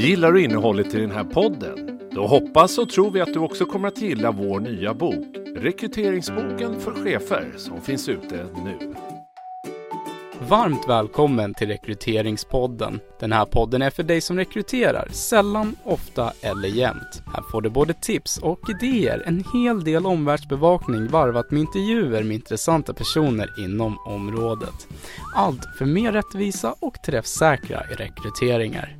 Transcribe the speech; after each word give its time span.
Gillar 0.00 0.32
du 0.32 0.44
innehållet 0.44 0.94
i 0.94 1.00
den 1.00 1.10
här 1.10 1.24
podden? 1.24 2.00
Då 2.12 2.26
hoppas 2.26 2.78
och 2.78 2.88
tror 2.88 3.10
vi 3.10 3.20
att 3.20 3.32
du 3.32 3.38
också 3.38 3.64
kommer 3.64 3.88
att 3.88 4.02
gilla 4.02 4.30
vår 4.30 4.60
nya 4.60 4.94
bok, 4.94 5.26
Rekryteringsboken 5.56 6.80
för 6.80 6.92
chefer, 6.92 7.52
som 7.56 7.80
finns 7.80 8.08
ute 8.08 8.46
nu. 8.64 8.94
Varmt 10.48 10.88
välkommen 10.88 11.54
till 11.54 11.68
Rekryteringspodden. 11.68 13.00
Den 13.20 13.32
här 13.32 13.44
podden 13.44 13.82
är 13.82 13.90
för 13.90 14.02
dig 14.02 14.20
som 14.20 14.36
rekryterar, 14.36 15.08
sällan, 15.12 15.76
ofta 15.84 16.32
eller 16.42 16.68
jämt. 16.68 17.22
Här 17.34 17.42
får 17.52 17.62
du 17.62 17.70
både 17.70 17.94
tips 17.94 18.38
och 18.38 18.60
idéer, 18.70 19.22
en 19.26 19.44
hel 19.54 19.84
del 19.84 20.06
omvärldsbevakning 20.06 21.08
varvat 21.08 21.50
med 21.50 21.60
intervjuer 21.60 22.22
med 22.22 22.34
intressanta 22.34 22.94
personer 22.94 23.64
inom 23.64 23.98
området. 24.06 24.88
Allt 25.36 25.64
för 25.78 25.84
mer 25.84 26.12
rättvisa 26.12 26.74
och 26.80 27.02
träffsäkra 27.02 27.80
rekryteringar. 27.80 28.99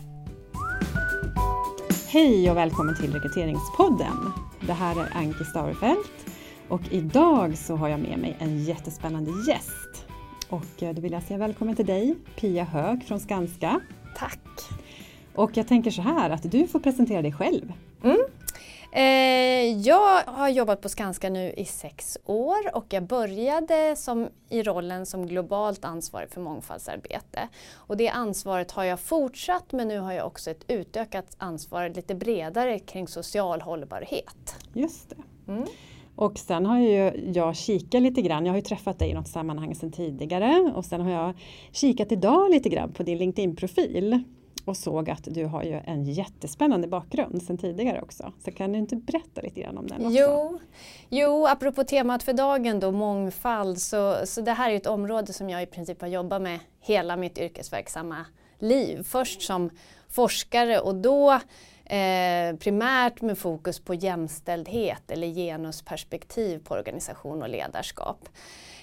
Hej 2.12 2.50
och 2.50 2.56
välkommen 2.56 2.96
till 2.96 3.12
Rekryteringspodden. 3.12 4.32
Det 4.60 4.73
här 4.73 5.00
är 5.00 5.16
Anki 5.16 5.45
Starfelt 5.45 6.27
och 6.69 6.80
idag 6.91 7.59
så 7.59 7.77
har 7.77 7.88
jag 7.88 8.00
med 8.00 8.19
mig 8.19 8.36
en 8.38 8.64
jättespännande 8.64 9.30
gäst. 9.48 10.06
Och 10.48 10.83
eh, 10.83 10.95
då 10.95 11.00
vill 11.00 11.12
jag 11.12 11.23
säga 11.23 11.38
välkommen 11.38 11.77
till 11.77 11.86
dig, 11.86 12.16
Pia 12.36 12.64
Hög 12.64 13.05
från 13.05 13.20
Skanska. 13.20 13.80
Tack! 14.16 14.41
Och 15.34 15.50
jag 15.55 15.69
tänker 15.69 15.91
så 15.91 16.02
här 16.02 16.30
att 16.30 16.50
du 16.50 16.66
får 16.66 16.80
presentera 16.80 17.23
dig 17.23 17.33
själv. 17.33 17.73
Mm. 18.05 18.19
Eh, 18.93 19.80
jag 19.80 20.23
har 20.27 20.49
jobbat 20.49 20.80
på 20.80 20.89
Skanska 20.89 21.31
nu 21.31 21.53
i 21.57 21.65
sex 21.65 22.19
år 22.25 22.77
och 22.77 22.87
jag 22.89 23.03
började 23.03 23.97
som, 23.97 24.29
i 24.48 24.62
rollen 24.62 25.07
som 25.07 25.27
globalt 25.27 25.85
ansvarig 25.85 26.31
för 26.31 26.41
mångfaldsarbete. 26.41 27.48
Och 27.75 27.97
det 27.97 28.09
ansvaret 28.09 28.71
har 28.71 28.84
jag 28.84 29.01
fortsatt 29.01 29.73
men 29.73 29.89
nu 29.89 29.98
har 29.98 30.12
jag 30.12 30.27
också 30.27 30.51
ett 30.51 30.65
utökat 30.69 31.37
ansvar 31.39 31.89
lite 31.89 32.15
bredare 32.15 32.79
kring 32.79 33.09
social 33.09 33.61
hållbarhet. 33.61 34.55
Just 34.73 35.11
det. 35.11 35.53
Mm. 35.53 35.64
Och 36.17 36.39
sen 36.39 36.67
har 36.67 36.79
ju 36.79 37.31
jag 37.34 37.57
kikat 37.57 38.03
lite 38.03 38.23
grann, 38.23 38.47
jag 38.47 38.53
har 38.53 38.59
ju 38.59 38.62
träffat 38.62 38.98
dig 38.98 39.11
i 39.11 39.14
något 39.14 39.29
sammanhang 39.29 39.75
sedan 39.75 39.92
tidigare 39.92 40.73
och 40.75 40.84
sen 40.84 41.01
har 41.01 41.11
jag 41.11 41.34
kikat 41.73 42.12
idag 42.12 42.51
lite 42.51 42.69
grann 42.69 42.92
på 42.92 43.03
din 43.03 43.19
LinkedIn-profil 43.19 44.25
och 44.64 44.77
såg 44.77 45.11
att 45.11 45.25
du 45.25 45.44
har 45.44 45.62
ju 45.62 45.80
en 45.84 46.05
jättespännande 46.05 46.89
bakgrund 46.89 47.42
sedan 47.42 47.58
tidigare 47.58 48.00
också. 48.03 48.33
Så 48.44 48.50
kan 48.50 48.72
du 48.72 48.78
inte 48.78 48.97
berätta 48.97 49.41
lite 49.41 49.61
grann 49.61 49.78
om 49.78 49.86
den 49.86 50.06
också? 50.06 50.19
Jo, 50.19 50.58
jo 51.08 51.47
apropå 51.47 51.84
temat 51.84 52.22
för 52.22 52.33
dagen 52.33 52.80
då, 52.80 52.92
mångfald, 52.92 53.80
så, 53.80 54.17
så 54.25 54.41
det 54.41 54.52
här 54.52 54.70
är 54.70 54.77
ett 54.77 54.86
område 54.86 55.33
som 55.33 55.50
jag 55.50 55.62
i 55.62 55.67
princip 55.67 56.00
har 56.00 56.08
jobbat 56.08 56.42
med 56.42 56.58
hela 56.80 57.17
mitt 57.17 57.39
yrkesverksamma 57.39 58.27
liv. 58.58 59.02
Först 59.02 59.42
som 59.42 59.70
forskare 60.08 60.80
och 60.80 60.95
då 60.95 61.41
Eh, 61.91 62.56
primärt 62.56 63.20
med 63.20 63.39
fokus 63.39 63.80
på 63.80 63.95
jämställdhet 63.95 65.11
eller 65.11 65.27
genusperspektiv 65.27 66.58
på 66.64 66.74
organisation 66.74 67.42
och 67.42 67.48
ledarskap. 67.48 68.28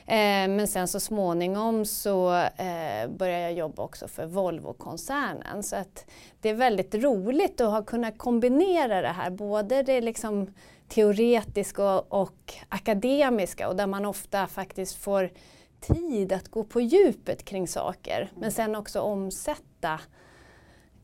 Eh, 0.07 0.47
men 0.47 0.67
sen 0.67 0.87
så 0.87 0.99
småningom 0.99 1.85
så 1.85 2.33
eh, 2.35 3.09
började 3.09 3.41
jag 3.41 3.53
jobba 3.53 3.83
också 3.83 4.07
för 4.07 4.25
Volvo-koncernen. 4.25 5.63
Så 5.63 5.75
att 5.75 6.05
det 6.41 6.49
är 6.49 6.53
väldigt 6.53 6.95
roligt 6.95 7.61
att 7.61 7.71
ha 7.71 7.83
kunnat 7.83 8.17
kombinera 8.17 9.01
det 9.01 9.07
här, 9.07 9.29
både 9.29 9.83
det 9.83 10.01
liksom 10.01 10.53
teoretiska 10.87 11.83
och, 11.83 12.21
och 12.21 12.53
akademiska 12.69 13.67
och 13.69 13.75
där 13.75 13.87
man 13.87 14.05
ofta 14.05 14.47
faktiskt 14.47 14.95
får 14.95 15.31
tid 15.79 16.33
att 16.33 16.47
gå 16.47 16.63
på 16.63 16.81
djupet 16.81 17.45
kring 17.45 17.67
saker 17.67 18.31
men 18.35 18.51
sen 18.51 18.75
också 18.75 18.99
omsätta 18.99 19.99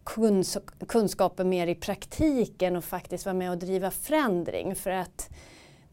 kunskaper 0.03 0.85
kunskapen 0.85 1.49
mer 1.49 1.67
i 1.67 1.75
praktiken 1.75 2.75
och 2.75 2.83
faktiskt 2.83 3.25
vara 3.25 3.33
med 3.33 3.51
och 3.51 3.57
driva 3.57 3.91
förändring. 3.91 4.75
För 4.75 4.91
att 4.91 5.29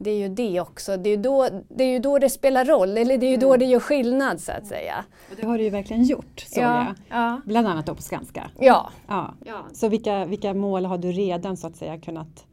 det 0.03 0.11
är 0.11 0.19
ju 0.19 0.29
det 0.29 0.61
också, 0.61 0.97
det 0.97 1.09
är 1.09 1.17
ju 1.17 1.23
då 1.23 1.48
det, 1.69 1.84
är 1.84 1.89
ju 1.89 1.98
då 1.98 2.19
det 2.19 2.31
spelar 2.31 2.65
roll, 2.65 2.99
eller 2.99 3.19
det 3.19 3.27
är 3.27 3.31
ju 3.31 3.37
då 3.37 3.47
mm. 3.47 3.59
det 3.59 3.65
gör 3.65 3.81
skillnad 3.81 4.41
så 4.41 4.53
att 4.53 4.66
säga. 4.66 5.05
Och 5.31 5.37
det 5.37 5.47
har 5.47 5.59
du 5.59 5.65
ju 5.65 5.71
verkligen 5.71 6.05
gjort, 6.05 6.41
såg 6.41 6.65
ja, 6.65 6.84
jag. 6.84 7.19
Ja. 7.19 7.41
Bland 7.44 7.66
annat 7.66 7.87
då 7.87 7.94
på 7.94 8.03
Skanska. 8.03 8.50
Ja. 8.59 8.91
ja. 9.09 9.34
ja. 9.44 9.66
Så 9.72 9.88
vilka, 9.88 10.25
vilka 10.25 10.55
mål 10.55 10.84
har 10.84 10.99
du 10.99 11.12
redan 11.12 11.56
så 11.56 11.66
att 11.66 11.77
säga 11.77 11.99
kunnat 11.99 12.47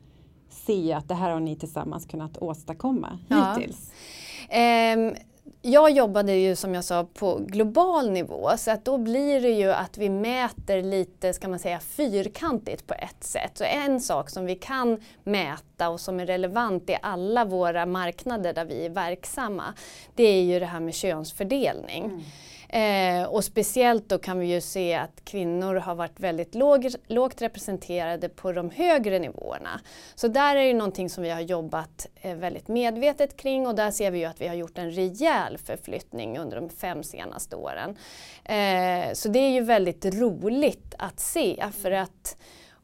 se 0.49 0.93
att 0.93 1.07
det 1.07 1.15
här 1.15 1.31
har 1.31 1.39
ni 1.39 1.55
tillsammans 1.55 2.05
kunnat 2.05 2.37
åstadkomma 2.37 3.19
hittills? 3.29 3.91
Um, 4.95 5.15
jag 5.61 5.91
jobbade 5.91 6.33
ju 6.33 6.55
som 6.55 6.75
jag 6.75 6.83
sa 6.83 7.07
på 7.13 7.39
global 7.47 8.11
nivå 8.11 8.51
så 8.57 8.71
att 8.71 8.85
då 8.85 8.97
blir 8.97 9.41
det 9.41 9.49
ju 9.49 9.71
att 9.71 9.97
vi 9.97 10.09
mäter 10.09 10.81
lite, 10.81 11.33
ska 11.33 11.47
man 11.47 11.59
säga, 11.59 11.79
fyrkantigt 11.79 12.87
på 12.87 12.93
ett 12.93 13.23
sätt. 13.23 13.51
Så 13.57 13.63
en 13.63 14.01
sak 14.01 14.29
som 14.29 14.45
vi 14.45 14.55
kan 14.55 14.99
mäta 15.23 15.89
och 15.89 15.99
som 15.99 16.19
är 16.19 16.25
relevant 16.25 16.89
i 16.89 16.97
alla 17.01 17.45
våra 17.45 17.85
marknader 17.85 18.53
där 18.53 18.65
vi 18.65 18.85
är 18.85 18.89
verksamma, 18.89 19.73
det 20.15 20.23
är 20.23 20.43
ju 20.43 20.59
det 20.59 20.65
här 20.65 20.79
med 20.79 20.93
könsfördelning. 20.93 22.05
Mm. 22.05 22.21
Eh, 22.69 23.23
och 23.23 23.43
speciellt 23.43 24.09
då 24.09 24.17
kan 24.17 24.39
vi 24.39 24.53
ju 24.53 24.61
se 24.61 24.93
att 24.93 25.25
kvinnor 25.25 25.75
har 25.75 25.95
varit 25.95 26.19
väldigt 26.19 26.55
låg, 26.55 26.87
lågt 27.07 27.41
representerade 27.41 28.29
på 28.29 28.51
de 28.51 28.69
högre 28.69 29.19
nivåerna. 29.19 29.81
Så 30.15 30.27
där 30.27 30.55
är 30.55 30.65
det 30.65 30.73
någonting 30.73 31.09
som 31.09 31.23
vi 31.23 31.29
har 31.29 31.41
jobbat 31.41 32.07
eh, 32.21 32.35
väldigt 32.35 32.67
medvetet 32.67 33.37
kring 33.37 33.67
och 33.67 33.75
där 33.75 33.91
ser 33.91 34.11
vi 34.11 34.19
ju 34.19 34.25
att 34.25 34.41
vi 34.41 34.47
har 34.47 34.55
gjort 34.55 34.77
en 34.77 34.91
rejäl 34.91 35.57
förflyttning 35.57 36.37
under 36.39 36.61
de 36.61 36.69
fem 36.69 37.03
senaste 37.03 37.55
åren. 37.55 37.97
Eh, 38.43 39.13
så 39.13 39.29
det 39.29 39.39
är 39.39 39.49
ju 39.49 39.61
väldigt 39.61 40.05
roligt 40.05 40.95
att 40.97 41.19
se 41.19 41.63
för 41.81 41.91
att 41.91 42.37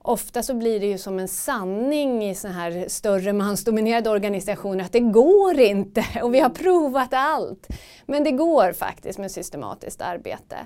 Ofta 0.05 0.43
så 0.43 0.53
blir 0.53 0.79
det 0.79 0.85
ju 0.85 0.97
som 0.97 1.19
en 1.19 1.27
sanning 1.27 2.29
i 2.29 2.35
sådana 2.35 2.59
här 2.59 2.85
större 2.87 3.33
mansdominerade 3.33 4.09
organisationer 4.09 4.83
att 4.83 4.91
det 4.91 4.99
går 4.99 5.59
inte 5.59 6.05
och 6.23 6.33
vi 6.33 6.39
har 6.39 6.49
provat 6.49 7.09
allt. 7.11 7.67
Men 8.05 8.23
det 8.23 8.31
går 8.31 8.73
faktiskt 8.73 9.19
med 9.19 9.31
systematiskt 9.31 10.01
arbete. 10.01 10.57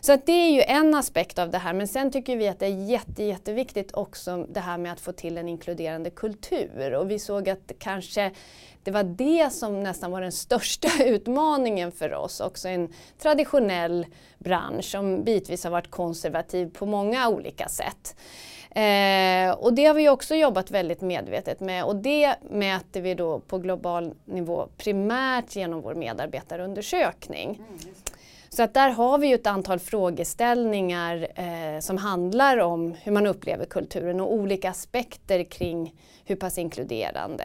Så 0.00 0.12
att 0.12 0.26
det 0.26 0.32
är 0.32 0.50
ju 0.50 0.62
en 0.62 0.94
aspekt 0.94 1.38
av 1.38 1.50
det 1.50 1.58
här 1.58 1.72
men 1.72 1.88
sen 1.88 2.10
tycker 2.10 2.36
vi 2.36 2.48
att 2.48 2.58
det 2.58 2.66
är 2.66 2.88
jätte, 2.90 3.22
jätteviktigt 3.22 3.92
också 3.92 4.46
det 4.48 4.60
här 4.60 4.78
med 4.78 4.92
att 4.92 5.00
få 5.00 5.12
till 5.12 5.38
en 5.38 5.48
inkluderande 5.48 6.10
kultur 6.10 6.94
och 6.94 7.10
vi 7.10 7.18
såg 7.18 7.48
att 7.48 7.72
kanske 7.78 8.30
det 8.82 8.90
var 8.90 9.02
det 9.02 9.52
som 9.52 9.82
nästan 9.82 10.10
var 10.10 10.20
den 10.20 10.32
största 10.32 10.88
utmaningen 11.04 11.92
för 11.92 12.14
oss, 12.14 12.40
också 12.40 12.68
en 12.68 12.88
traditionell 13.18 14.06
bransch 14.38 14.84
som 14.84 15.24
bitvis 15.24 15.64
har 15.64 15.70
varit 15.70 15.90
konservativ 15.90 16.70
på 16.70 16.86
många 16.86 17.28
olika 17.28 17.68
sätt. 17.68 18.16
Eh, 18.74 19.52
och 19.52 19.74
det 19.74 19.84
har 19.84 19.94
vi 19.94 20.08
också 20.08 20.34
jobbat 20.34 20.70
väldigt 20.70 21.00
medvetet 21.00 21.60
med 21.60 21.84
och 21.84 21.96
det 21.96 22.34
mäter 22.50 23.00
vi 23.00 23.14
då 23.14 23.40
på 23.40 23.58
global 23.58 24.14
nivå 24.24 24.68
primärt 24.76 25.56
genom 25.56 25.80
vår 25.80 25.94
medarbetarundersökning. 25.94 27.48
Mm, 27.48 27.78
så 28.48 28.62
att 28.62 28.74
där 28.74 28.90
har 28.90 29.18
vi 29.18 29.26
ju 29.26 29.34
ett 29.34 29.46
antal 29.46 29.78
frågeställningar 29.78 31.28
eh, 31.34 31.80
som 31.80 31.96
handlar 31.96 32.58
om 32.58 32.94
hur 33.02 33.12
man 33.12 33.26
upplever 33.26 33.64
kulturen 33.64 34.20
och 34.20 34.32
olika 34.32 34.70
aspekter 34.70 35.44
kring 35.44 35.94
hur 36.24 36.36
pass 36.36 36.58
inkluderande 36.58 37.44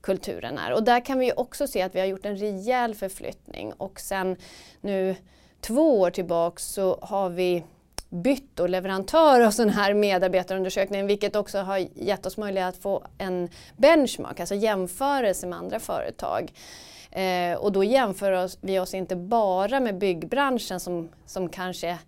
kulturen 0.00 0.58
är. 0.58 0.72
Och 0.72 0.82
där 0.82 1.04
kan 1.04 1.18
vi 1.18 1.32
också 1.36 1.66
se 1.66 1.82
att 1.82 1.94
vi 1.94 2.00
har 2.00 2.06
gjort 2.06 2.26
en 2.26 2.36
rejäl 2.36 2.94
förflyttning 2.94 3.72
och 3.72 4.00
sen 4.00 4.36
nu 4.80 5.16
två 5.60 6.00
år 6.00 6.10
tillbaks 6.10 6.64
så 6.64 6.98
har 7.02 7.30
vi 7.30 7.64
bytt 8.14 8.60
och 8.60 8.68
leverantör 8.68 9.40
av 9.40 9.50
sån 9.50 9.68
här 9.68 9.94
medarbetarundersökning 9.94 11.06
vilket 11.06 11.36
också 11.36 11.58
har 11.58 11.78
gett 11.94 12.26
oss 12.26 12.36
möjlighet 12.36 12.68
att 12.68 12.82
få 12.82 13.06
en 13.18 13.48
benchmark, 13.76 14.40
alltså 14.40 14.54
jämförelse 14.54 15.46
med 15.46 15.58
andra 15.58 15.80
företag. 15.80 16.52
Eh, 17.10 17.58
och 17.58 17.72
då 17.72 17.84
jämför 17.84 18.32
oss, 18.32 18.58
vi 18.60 18.78
oss 18.78 18.94
inte 18.94 19.16
bara 19.16 19.80
med 19.80 19.98
byggbranschen 19.98 20.80
som, 20.80 21.08
som 21.26 21.48
kanske 21.48 21.98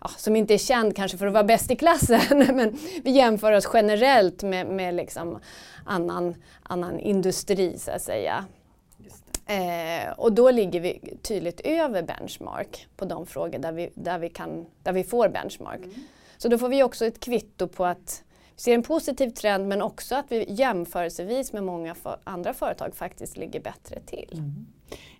ja, 0.00 0.10
som 0.16 0.36
inte 0.36 0.54
är 0.54 0.58
känd 0.58 0.96
kanske 0.96 1.18
för 1.18 1.26
att 1.26 1.32
vara 1.32 1.44
bäst 1.44 1.70
i 1.70 1.76
klassen, 1.76 2.20
men 2.56 2.78
vi 3.04 3.10
jämför 3.10 3.52
oss 3.52 3.68
generellt 3.72 4.42
med, 4.42 4.66
med 4.66 4.94
liksom 4.94 5.38
annan, 5.84 6.34
annan 6.62 6.98
industri 6.98 7.78
så 7.78 7.90
att 7.90 8.02
säga. 8.02 8.44
Eh, 9.46 10.12
och 10.16 10.32
då 10.32 10.50
ligger 10.50 10.80
vi 10.80 11.16
tydligt 11.22 11.60
över 11.60 12.02
benchmark 12.02 12.86
på 12.96 13.04
de 13.04 13.26
frågor 13.26 13.58
där 13.58 13.72
vi, 13.72 13.90
där 13.94 14.18
vi, 14.18 14.28
kan, 14.28 14.66
där 14.82 14.92
vi 14.92 15.04
får 15.04 15.28
benchmark. 15.28 15.80
Mm. 15.84 15.94
Så 16.36 16.48
då 16.48 16.58
får 16.58 16.68
vi 16.68 16.82
också 16.82 17.06
ett 17.06 17.20
kvitto 17.20 17.68
på 17.68 17.84
att 17.84 18.24
vi 18.56 18.60
ser 18.60 18.74
en 18.74 18.82
positiv 18.82 19.30
trend 19.30 19.68
men 19.68 19.82
också 19.82 20.14
att 20.14 20.26
vi 20.28 20.52
jämförelsevis 20.52 21.52
med 21.52 21.64
många 21.64 21.94
för, 21.94 22.16
andra 22.24 22.54
företag 22.54 22.94
faktiskt 22.96 23.36
ligger 23.36 23.60
bättre 23.60 24.00
till. 24.00 24.30
Mm. 24.32 24.66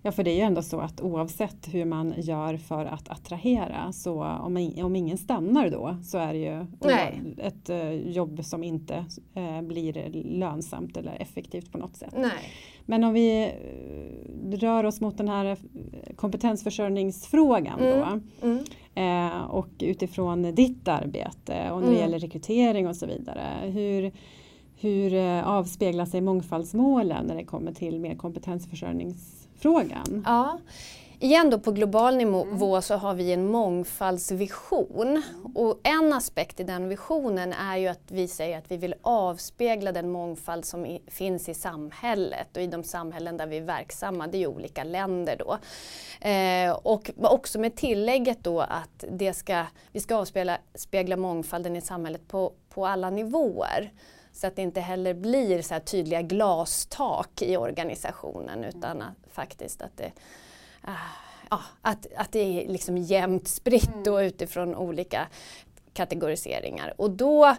Ja, 0.01 0.11
för 0.11 0.23
det 0.23 0.31
är 0.31 0.35
ju 0.35 0.41
ändå 0.41 0.61
så 0.61 0.79
att 0.79 1.01
oavsett 1.01 1.73
hur 1.73 1.85
man 1.85 2.13
gör 2.17 2.57
för 2.57 2.85
att 2.85 3.09
attrahera 3.09 3.93
så 3.93 4.23
om, 4.23 4.73
om 4.77 4.95
ingen 4.95 5.17
stannar 5.17 5.69
då 5.69 5.97
så 6.03 6.17
är 6.17 6.33
det 6.33 6.39
ju 6.39 6.65
Nej. 6.79 7.21
ett 7.37 7.69
uh, 7.69 7.93
jobb 7.93 8.45
som 8.45 8.63
inte 8.63 9.05
uh, 9.37 9.61
blir 9.61 10.09
lönsamt 10.23 10.97
eller 10.97 11.21
effektivt 11.21 11.71
på 11.71 11.77
något 11.77 11.95
sätt. 11.95 12.13
Nej. 12.17 12.51
Men 12.85 13.03
om 13.03 13.13
vi 13.13 13.51
uh, 14.51 14.57
rör 14.57 14.83
oss 14.83 15.01
mot 15.01 15.17
den 15.17 15.27
här 15.27 15.57
kompetensförsörjningsfrågan 16.15 17.79
mm. 17.79 17.99
då 17.99 18.47
mm. 18.47 19.41
och 19.41 19.67
utifrån 19.79 20.55
ditt 20.55 20.87
arbete 20.87 21.71
och 21.71 21.81
när 21.81 21.87
det 21.87 21.93
mm. 21.93 21.99
gäller 21.99 22.19
rekrytering 22.19 22.87
och 22.87 22.95
så 22.95 23.05
vidare. 23.05 23.41
Hur, 23.63 24.11
hur 24.75 25.41
avspeglar 25.43 26.05
sig 26.05 26.21
mångfaldsmålen 26.21 27.25
när 27.25 27.35
det 27.35 27.43
kommer 27.43 27.71
till 27.71 27.99
mer 27.99 28.15
kompetensförsörjnings 28.15 29.47
frågan. 29.55 30.23
Ja. 30.25 30.59
Igen 31.19 31.49
då 31.49 31.59
på 31.59 31.71
global 31.71 32.15
nivå 32.15 32.43
mm. 32.43 32.81
så 32.81 32.95
har 32.95 33.13
vi 33.13 33.33
en 33.33 33.47
mångfaldsvision. 33.47 35.23
Och 35.55 35.79
en 35.83 36.13
aspekt 36.13 36.59
i 36.59 36.63
den 36.63 36.89
visionen 36.89 37.53
är 37.53 37.77
ju 37.77 37.87
att 37.87 38.11
vi 38.11 38.27
säger 38.27 38.57
att 38.57 38.71
vi 38.71 38.77
vill 38.77 38.95
avspegla 39.01 39.91
den 39.91 40.09
mångfald 40.09 40.65
som 40.65 40.85
i, 40.85 41.01
finns 41.07 41.49
i 41.49 41.53
samhället 41.53 42.57
och 42.57 42.63
i 42.63 42.67
de 42.67 42.83
samhällen 42.83 43.37
där 43.37 43.47
vi 43.47 43.57
är 43.57 43.61
verksamma, 43.61 44.27
det 44.27 44.37
är 44.37 44.39
ju 44.39 44.47
olika 44.47 44.83
länder 44.83 45.35
då. 45.39 45.57
Eh, 46.29 46.71
och 46.71 47.11
också 47.17 47.59
med 47.59 47.75
tillägget 47.75 48.43
då 48.43 48.61
att 48.61 49.05
det 49.11 49.33
ska, 49.33 49.65
vi 49.91 49.99
ska 49.99 50.15
avspegla 50.15 50.57
spegla 50.75 51.17
mångfalden 51.17 51.75
i 51.75 51.81
samhället 51.81 52.27
på, 52.27 52.53
på 52.69 52.87
alla 52.87 53.09
nivåer. 53.09 53.91
Så 54.33 54.47
att 54.47 54.55
det 54.55 54.61
inte 54.61 54.81
heller 54.81 55.13
blir 55.13 55.61
så 55.61 55.79
tydliga 55.79 56.21
glastak 56.21 57.41
i 57.41 57.57
organisationen 57.57 58.63
utan 58.63 59.01
att, 59.01 59.33
faktiskt 59.33 59.81
att 59.81 59.97
det, 59.97 60.11
ja, 61.49 61.61
att, 61.81 62.07
att 62.15 62.31
det 62.31 62.39
är 62.39 62.67
liksom 62.67 62.97
jämnt 62.97 63.47
spritt 63.47 64.07
och 64.07 64.17
utifrån 64.17 64.75
olika 64.75 65.27
kategoriseringar. 65.93 66.93
Och 66.97 67.11
då 67.11 67.55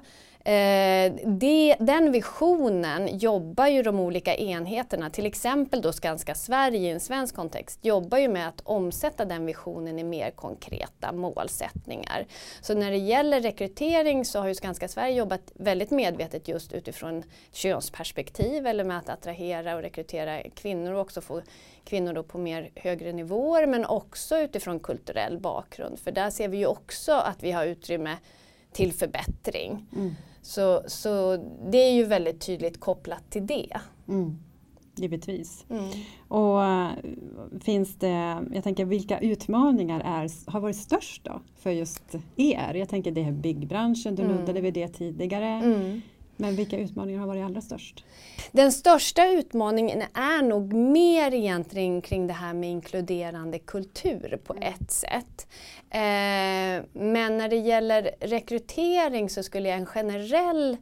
Eh, 0.46 1.12
det, 1.24 1.76
den 1.78 2.12
visionen 2.12 3.18
jobbar 3.18 3.66
ju 3.66 3.82
de 3.82 4.00
olika 4.00 4.34
enheterna, 4.34 5.10
till 5.10 5.26
exempel 5.26 5.80
då 5.80 5.92
Skanska 5.92 6.34
Sverige 6.34 6.88
i 6.88 6.90
en 6.90 7.00
svensk 7.00 7.34
kontext, 7.34 7.84
jobbar 7.84 8.18
ju 8.18 8.28
med 8.28 8.48
att 8.48 8.60
omsätta 8.64 9.24
den 9.24 9.46
visionen 9.46 9.98
i 9.98 10.04
mer 10.04 10.30
konkreta 10.30 11.12
målsättningar. 11.12 12.26
Så 12.60 12.74
när 12.74 12.90
det 12.90 12.96
gäller 12.96 13.40
rekrytering 13.40 14.24
så 14.24 14.38
har 14.38 14.48
ju 14.48 14.54
Skanska 14.54 14.88
Sverige 14.88 15.16
jobbat 15.16 15.52
väldigt 15.54 15.90
medvetet 15.90 16.48
just 16.48 16.72
utifrån 16.72 17.22
könsperspektiv 17.52 18.66
eller 18.66 18.84
med 18.84 18.98
att 18.98 19.08
attrahera 19.08 19.76
och 19.76 19.82
rekrytera 19.82 20.42
kvinnor 20.42 20.92
och 20.92 21.00
också 21.00 21.20
få 21.20 21.42
kvinnor 21.84 22.12
då 22.12 22.22
på 22.22 22.38
mer 22.38 22.70
högre 22.74 23.12
nivåer 23.12 23.66
men 23.66 23.86
också 23.86 24.38
utifrån 24.38 24.80
kulturell 24.80 25.38
bakgrund. 25.38 25.98
För 25.98 26.12
där 26.12 26.30
ser 26.30 26.48
vi 26.48 26.56
ju 26.56 26.66
också 26.66 27.12
att 27.12 27.42
vi 27.42 27.52
har 27.52 27.66
utrymme 27.66 28.16
till 28.72 28.92
förbättring. 28.92 29.86
Mm. 29.96 30.14
Så, 30.46 30.82
så 30.86 31.36
det 31.70 31.78
är 31.78 31.92
ju 31.92 32.04
väldigt 32.04 32.40
tydligt 32.40 32.80
kopplat 32.80 33.30
till 33.30 33.46
det. 33.46 33.80
Mm. 34.08 34.38
Givetvis. 34.96 35.64
Mm. 35.70 35.84
Och 36.28 36.58
uh, 36.58 36.90
finns 37.60 37.96
det, 37.96 38.44
jag 38.52 38.64
tänker 38.64 38.84
vilka 38.84 39.18
utmaningar 39.18 40.00
är, 40.00 40.50
har 40.50 40.60
varit 40.60 40.76
störst 40.76 41.24
då 41.24 41.40
för 41.56 41.70
just 41.70 42.14
er? 42.36 42.74
Jag 42.74 42.88
tänker 42.88 43.10
det 43.10 43.22
är 43.22 43.32
byggbranschen, 43.32 44.14
du 44.14 44.22
mm. 44.22 44.36
nuddade 44.36 44.60
vid 44.60 44.74
det 44.74 44.88
tidigare. 44.88 45.48
Mm. 45.48 46.00
Men 46.36 46.56
vilka 46.56 46.78
utmaningar 46.78 47.20
har 47.20 47.26
varit 47.26 47.44
allra 47.44 47.60
störst? 47.60 48.04
Den 48.52 48.72
största 48.72 49.26
utmaningen 49.26 50.02
är 50.14 50.42
nog 50.42 50.72
mer 50.72 51.34
egentligen 51.34 52.02
kring 52.02 52.26
det 52.26 52.32
här 52.32 52.54
med 52.54 52.70
inkluderande 52.70 53.58
kultur 53.58 54.40
på 54.44 54.52
mm. 54.52 54.72
ett 54.72 54.90
sätt. 54.90 55.46
Eh, 55.90 56.84
men 56.92 57.38
när 57.38 57.48
det 57.48 57.56
gäller 57.56 58.10
rekrytering 58.20 59.30
så 59.30 59.42
skulle 59.42 59.68
jag 59.68 59.78
en 59.78 59.86
generell 59.86 60.76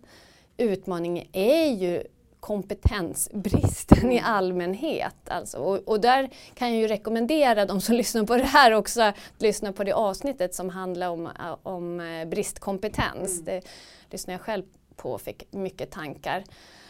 utmaning 0.57 1.29
är 1.33 1.67
ju 1.67 2.03
kompetensbristen 2.45 4.13
i 4.13 4.19
mm. 4.19 4.25
allmänhet. 4.25 5.29
Alltså. 5.29 5.59
Och, 5.59 5.89
och, 5.89 6.01
där 6.01 6.31
kan 6.55 6.73
jag 6.73 6.81
ju 6.81 6.89
rekommendera 6.89 7.67
de 7.67 7.81
som 7.81 7.95
lyssnar 7.97 8.25
på 8.25 8.37
det 8.37 8.45
här 8.45 8.73
också 8.73 9.03
att 9.03 9.15
lyssna 9.39 9.73
på 9.73 9.85
det 9.85 9.93
avsnittet 9.93 10.55
som 10.55 10.69
handlar 10.71 11.09
om, 11.09 11.29
om 11.63 12.01
eh, 12.01 12.25
bristkompetens. 12.29 13.41
Mm. 13.41 13.45
Det 13.45 13.63
lyssnar 14.11 14.35
jag 14.35 14.41
själv 14.41 14.65
på 14.97 15.13
och 15.13 15.21
fick 15.21 15.53
mycket 15.53 15.91
tankar. 15.91 16.45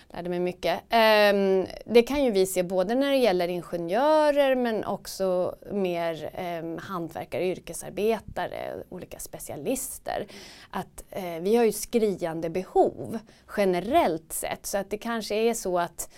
Lärde 0.09 0.29
mig 0.29 0.41
mycket. 0.41 0.81
Um, 0.81 1.67
det 1.85 2.03
kan 2.03 2.25
ju 2.25 2.31
vi 2.31 2.47
se 2.47 2.63
både 2.63 2.95
när 2.95 3.11
det 3.11 3.17
gäller 3.17 3.49
ingenjörer 3.49 4.55
men 4.55 4.85
också 4.85 5.57
mer 5.73 6.31
um, 6.63 6.79
hantverkare, 6.79 7.47
yrkesarbetare, 7.47 8.75
olika 8.89 9.19
specialister. 9.19 10.27
Att 10.71 11.05
uh, 11.17 11.41
vi 11.41 11.57
har 11.57 11.65
ju 11.65 11.73
skriande 11.73 12.51
behov 12.51 13.19
generellt 13.57 14.33
sett 14.33 14.67
så 14.67 14.79
att 14.79 14.91
det 14.91 14.99
kanske 14.99 15.35
är 15.35 15.55
så 15.55 15.79
att 15.79 16.09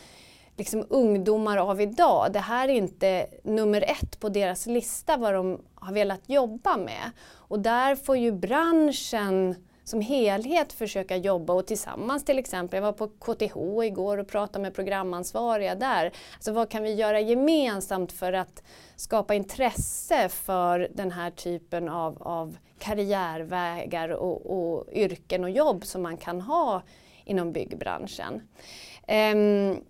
liksom 0.57 0.87
ungdomar 0.91 1.57
av 1.57 1.81
idag, 1.81 2.33
det 2.33 2.39
här 2.39 2.69
är 2.69 2.73
inte 2.73 3.27
nummer 3.43 3.83
ett 3.83 4.21
på 4.21 4.29
deras 4.29 4.67
lista 4.67 5.17
vad 5.17 5.35
de 5.35 5.61
har 5.75 5.93
velat 5.93 6.29
jobba 6.29 6.77
med. 6.77 7.11
Och 7.27 7.61
där 7.61 7.97
får 7.97 8.17
ju 8.17 8.33
branschen 8.33 9.55
som 9.87 10.01
helhet 10.01 10.73
försöka 10.73 11.17
jobba 11.17 11.53
och 11.53 11.67
tillsammans 11.67 12.25
till 12.25 12.39
exempel, 12.39 12.77
jag 12.77 12.83
var 12.83 12.93
på 12.93 13.09
KTH 13.09 13.85
igår 13.85 14.19
och 14.19 14.29
pratade 14.29 14.63
med 14.63 14.75
programansvariga 14.75 15.75
där. 15.75 16.13
Alltså 16.35 16.53
vad 16.53 16.71
kan 16.71 16.83
vi 16.83 16.95
göra 16.95 17.21
gemensamt 17.21 18.13
för 18.13 18.33
att 18.33 18.63
skapa 18.97 19.35
intresse 19.35 20.29
för 20.29 20.89
den 20.95 21.11
här 21.11 21.31
typen 21.31 21.89
av, 21.89 22.23
av 22.23 22.57
karriärvägar 22.79 24.09
och, 24.09 24.47
och 24.47 24.93
yrken 24.93 25.45
och 25.45 25.51
jobb 25.51 25.87
som 25.87 26.03
man 26.03 26.17
kan 26.17 26.41
ha 26.41 26.83
inom 27.25 27.53
byggbranschen. 27.53 28.43
Um, 29.09 29.85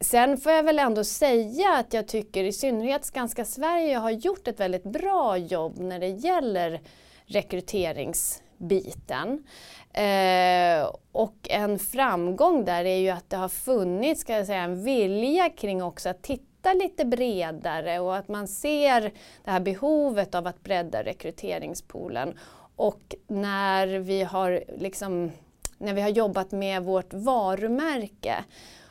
Sen 0.00 0.36
får 0.36 0.52
jag 0.52 0.62
väl 0.62 0.78
ändå 0.78 1.04
säga 1.04 1.76
att 1.76 1.94
jag 1.94 2.08
tycker 2.08 2.44
i 2.44 2.52
synnerhet 2.52 3.04
Skanska 3.04 3.44
Sverige 3.44 3.96
har 3.96 4.10
gjort 4.10 4.48
ett 4.48 4.60
väldigt 4.60 4.84
bra 4.84 5.36
jobb 5.36 5.78
när 5.78 5.98
det 5.98 6.08
gäller 6.08 6.80
rekryterings 7.26 8.42
biten. 8.58 9.44
Eh, 9.92 10.90
och 11.12 11.36
en 11.50 11.78
framgång 11.78 12.64
där 12.64 12.84
är 12.84 12.96
ju 12.96 13.10
att 13.10 13.30
det 13.30 13.36
har 13.36 13.48
funnits 13.48 14.20
ska 14.20 14.32
jag 14.32 14.46
säga, 14.46 14.62
en 14.62 14.84
vilja 14.84 15.50
kring 15.50 15.82
också 15.82 16.08
att 16.08 16.22
titta 16.22 16.72
lite 16.72 17.04
bredare 17.04 18.00
och 18.00 18.16
att 18.16 18.28
man 18.28 18.48
ser 18.48 19.00
det 19.44 19.50
här 19.50 19.60
behovet 19.60 20.34
av 20.34 20.46
att 20.46 20.62
bredda 20.62 21.02
rekryteringspoolen. 21.02 22.38
Och 22.76 23.14
när 23.26 23.86
vi 23.86 24.22
har, 24.22 24.64
liksom, 24.78 25.30
när 25.78 25.94
vi 25.94 26.00
har 26.00 26.08
jobbat 26.08 26.52
med 26.52 26.82
vårt 26.82 27.12
varumärke 27.12 28.44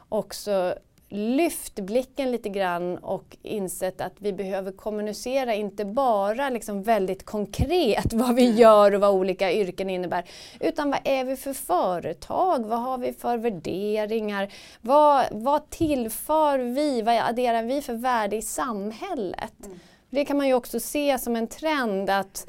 också 0.10 0.76
lyft 1.10 1.80
blicken 1.80 2.32
lite 2.32 2.50
grann 2.50 2.98
och 2.98 3.38
insett 3.42 4.02
att 4.02 4.14
vi 4.18 4.34
behöver 4.34 4.72
kommunicera 4.72 5.54
inte 5.54 5.86
bara 5.86 6.50
liksom 6.50 6.84
väldigt 6.84 7.26
konkret 7.26 8.14
vad 8.14 8.36
vi 8.36 8.46
mm. 8.46 8.58
gör 8.58 8.96
och 8.96 9.02
vad 9.02 9.12
olika 9.12 9.54
yrken 9.54 9.90
innebär. 9.90 10.30
Utan 10.60 10.92
vad 10.92 11.00
är 11.04 11.26
vi 11.26 11.36
för 11.36 11.54
företag? 11.54 12.66
Vad 12.66 12.80
har 12.80 12.98
vi 12.98 13.14
för 13.14 13.38
värderingar? 13.38 14.54
Vad, 14.82 15.26
vad 15.32 15.70
tillför 15.70 16.60
vi? 16.60 17.02
Vad 17.02 17.16
adderar 17.18 17.64
vi 17.64 17.82
för 17.82 17.94
värde 17.94 18.36
i 18.36 18.42
samhället? 18.42 19.66
Mm. 19.66 19.80
Det 20.10 20.26
kan 20.26 20.38
man 20.38 20.48
ju 20.48 20.54
också 20.54 20.80
se 20.80 21.20
som 21.20 21.36
en 21.36 21.48
trend 21.48 22.10
att 22.10 22.48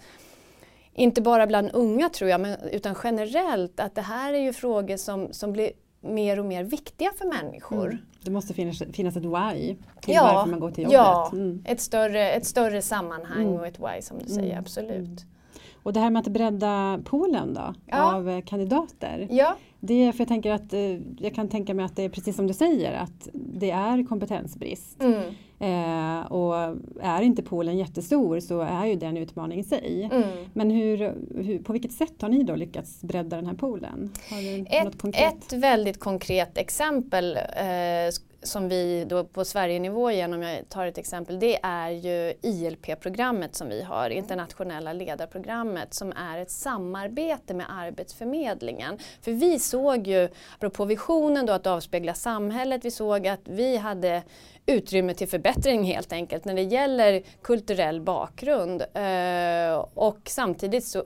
inte 0.95 1.23
bara 1.23 1.47
bland 1.47 1.71
unga 1.73 2.09
tror 2.09 2.31
jag, 2.31 2.41
men, 2.41 2.57
utan 2.73 2.95
generellt 3.05 3.81
att 3.81 3.95
det 3.95 4.03
här 4.03 4.33
är 4.33 4.39
ju 4.39 4.53
frågor 4.53 4.97
som, 4.97 5.33
som 5.33 5.53
blir 5.53 5.71
mer 6.01 6.39
och 6.39 6.45
mer 6.45 6.65
viktiga 6.65 7.13
för 7.19 7.27
människor. 7.27 7.87
Mm. 7.87 7.99
Det 8.29 8.33
måste 8.33 8.55
finnas, 8.55 8.83
finnas 8.93 9.17
ett 9.17 9.25
why 9.25 9.77
till 10.01 10.15
ja, 10.15 10.33
varför 10.35 10.51
man 10.51 10.61
går 10.61 10.71
till 10.71 10.85
jobbet. 10.85 10.97
Ja, 10.97 11.31
mm. 11.33 11.63
ett, 11.65 11.81
större, 11.81 12.31
ett 12.31 12.47
större 12.47 12.83
sammanhang 12.83 13.43
mm. 13.43 13.55
och 13.55 13.67
ett 13.67 13.79
why 13.79 14.03
som 14.03 14.19
du 14.19 14.27
säger, 14.27 14.51
mm. 14.51 14.59
absolut. 14.59 14.91
Mm. 14.91 15.17
Och 15.83 15.93
det 15.93 16.01
här 16.01 16.11
med 16.11 16.21
att 16.21 16.29
bredda 16.29 17.01
poolen 17.05 17.55
då, 17.55 17.75
ja. 17.87 18.15
av 18.15 18.29
eh, 18.29 18.41
kandidater. 18.41 19.29
Ja. 19.31 19.57
Det, 19.81 20.13
för 20.13 20.21
jag, 20.21 20.29
tänker 20.29 20.53
att, 20.53 20.73
eh, 20.73 20.81
jag 21.19 21.35
kan 21.35 21.49
tänka 21.49 21.75
mig 21.75 21.85
att 21.85 21.97
det 21.97 22.03
är 22.03 22.09
precis 22.09 22.37
som 22.37 22.47
du 22.47 22.55
säger 22.55 22.93
att 22.93 23.29
det 23.33 23.71
är 23.71 24.07
kompetensbrist. 24.07 25.03
Mm. 25.59 26.19
Eh, 26.19 26.33
och 26.33 26.77
är 27.01 27.23
inte 27.23 27.43
poolen 27.43 27.79
jättestor 27.79 28.41
så 28.41 28.61
är 28.61 28.87
ju 28.87 28.95
det 28.95 29.07
en 29.07 29.17
utmaning 29.17 29.59
i 29.59 29.65
sig. 29.65 30.09
Mm. 30.13 30.29
Men 30.53 30.71
hur, 30.71 30.99
hur, 31.43 31.59
på 31.59 31.73
vilket 31.73 31.93
sätt 31.93 32.23
har 32.23 32.29
ni 32.29 32.43
då 32.43 32.57
lyckats 32.57 33.03
bredda 33.03 33.37
den 33.37 33.47
här 33.47 33.55
poolen? 33.55 34.13
Ett, 34.71 35.05
ett, 35.05 35.53
väldigt 35.53 36.01
konkret 36.01 36.59
exempel 36.59 37.37
eh, 37.37 38.13
som 38.43 38.69
vi 38.69 39.05
då 39.05 39.25
på 39.25 39.45
Sverigenivå 39.45 40.11
igen, 40.11 40.35
om 40.35 40.43
jag 40.43 40.69
tar 40.69 40.87
ett 40.87 40.99
exempel, 40.99 41.39
det 41.39 41.59
är 41.63 41.91
ju 41.91 42.35
ILP-programmet 42.43 43.55
som 43.55 43.69
vi 43.69 43.83
har, 43.83 44.11
internationella 44.11 44.93
ledarprogrammet, 44.93 45.95
som 45.95 46.13
är 46.13 46.39
ett 46.39 46.51
samarbete 46.51 47.55
med 47.55 47.67
Arbetsförmedlingen. 47.71 48.99
För 49.21 49.33
vi 49.33 49.59
såg 49.59 50.07
ju, 50.07 50.29
apropå 50.57 50.85
visionen 50.85 51.47
då 51.47 51.53
att 51.53 51.67
avspegla 51.67 52.15
samhället, 52.15 52.85
vi 52.85 52.91
såg 52.91 53.27
att 53.27 53.41
vi 53.45 53.77
hade 53.77 54.23
utrymme 54.69 55.15
till 55.15 55.29
förbättring 55.29 55.85
helt 55.85 56.13
enkelt 56.13 56.45
när 56.45 56.55
det 56.55 56.63
gäller 56.63 57.23
kulturell 57.43 58.01
bakgrund. 58.01 58.83
Eh, 58.83 59.87
och 59.95 60.19
samtidigt 60.25 60.85
så 60.85 60.99
eh, 60.99 61.05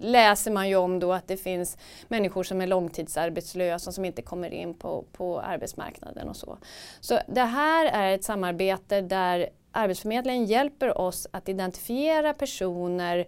läser 0.00 0.50
man 0.50 0.68
ju 0.68 0.76
om 0.76 0.98
då 0.98 1.12
att 1.12 1.28
det 1.28 1.36
finns 1.36 1.78
människor 2.08 2.42
som 2.42 2.60
är 2.60 2.66
långtidsarbetslösa 2.66 3.92
som 3.92 4.04
inte 4.04 4.22
kommer 4.22 4.50
in 4.50 4.74
på, 4.74 5.04
på 5.12 5.40
arbetsmarknaden 5.40 6.28
och 6.28 6.36
så. 6.36 6.58
Så 7.00 7.18
det 7.26 7.40
här 7.40 7.86
är 7.86 8.14
ett 8.14 8.24
samarbete 8.24 9.00
där 9.00 9.48
Arbetsförmedlingen 9.76 10.44
hjälper 10.44 10.98
oss 10.98 11.26
att 11.30 11.48
identifiera 11.48 12.34
personer 12.34 13.18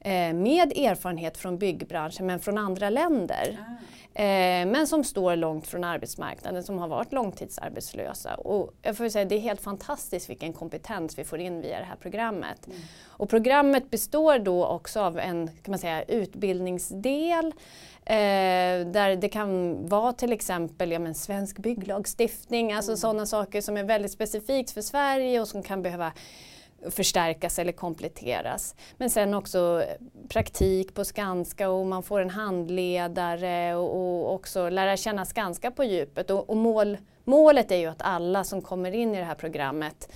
eh, 0.00 0.32
med 0.32 0.72
erfarenhet 0.76 1.36
från 1.36 1.58
byggbranschen 1.58 2.26
men 2.26 2.40
från 2.40 2.58
andra 2.58 2.90
länder. 2.90 3.58
Ah. 3.60 4.20
Eh, 4.22 4.66
men 4.66 4.86
som 4.86 5.04
står 5.04 5.36
långt 5.36 5.66
från 5.66 5.84
arbetsmarknaden, 5.84 6.62
som 6.64 6.78
har 6.78 6.88
varit 6.88 7.12
långtidsarbetslösa. 7.12 8.34
Och 8.34 8.74
jag 8.82 8.96
får 8.96 9.08
säga, 9.08 9.24
det 9.24 9.34
är 9.34 9.40
helt 9.40 9.60
fantastiskt 9.60 10.30
vilken 10.30 10.52
kompetens 10.52 11.18
vi 11.18 11.24
får 11.24 11.38
in 11.38 11.60
via 11.60 11.78
det 11.78 11.84
här 11.84 11.96
programmet. 11.96 12.66
Mm. 12.66 12.78
Och 13.04 13.30
programmet 13.30 13.90
består 13.90 14.38
då 14.38 14.66
också 14.66 15.00
av 15.00 15.18
en 15.18 15.46
kan 15.46 15.72
man 15.72 15.78
säga, 15.78 16.02
utbildningsdel 16.02 17.52
Eh, 18.06 18.86
där 18.86 19.16
det 19.16 19.28
kan 19.28 19.86
vara 19.88 20.12
till 20.12 20.32
exempel 20.32 20.92
ja, 20.92 20.98
men 20.98 21.14
svensk 21.14 21.58
bygglagstiftning, 21.58 22.72
alltså 22.72 22.90
mm. 22.90 22.96
sådana 22.96 23.26
saker 23.26 23.60
som 23.60 23.76
är 23.76 23.84
väldigt 23.84 24.12
specifikt 24.12 24.70
för 24.70 24.80
Sverige 24.80 25.40
och 25.40 25.48
som 25.48 25.62
kan 25.62 25.82
behöva 25.82 26.12
förstärkas 26.90 27.58
eller 27.58 27.72
kompletteras. 27.72 28.74
Men 28.96 29.10
sen 29.10 29.34
också 29.34 29.84
praktik 30.28 30.94
på 30.94 31.04
Skanska 31.04 31.70
och 31.70 31.86
man 31.86 32.02
får 32.02 32.20
en 32.20 32.30
handledare 32.30 33.74
och, 33.74 33.96
och 33.96 34.34
också 34.34 34.68
lära 34.68 34.96
känna 34.96 35.24
Skanska 35.24 35.70
på 35.70 35.84
djupet. 35.84 36.30
Och, 36.30 36.50
och 36.50 36.56
mål, 36.56 36.98
målet 37.24 37.70
är 37.70 37.76
ju 37.76 37.86
att 37.86 38.02
alla 38.02 38.44
som 38.44 38.62
kommer 38.62 38.94
in 38.94 39.14
i 39.14 39.18
det 39.18 39.24
här 39.24 39.34
programmet 39.34 40.12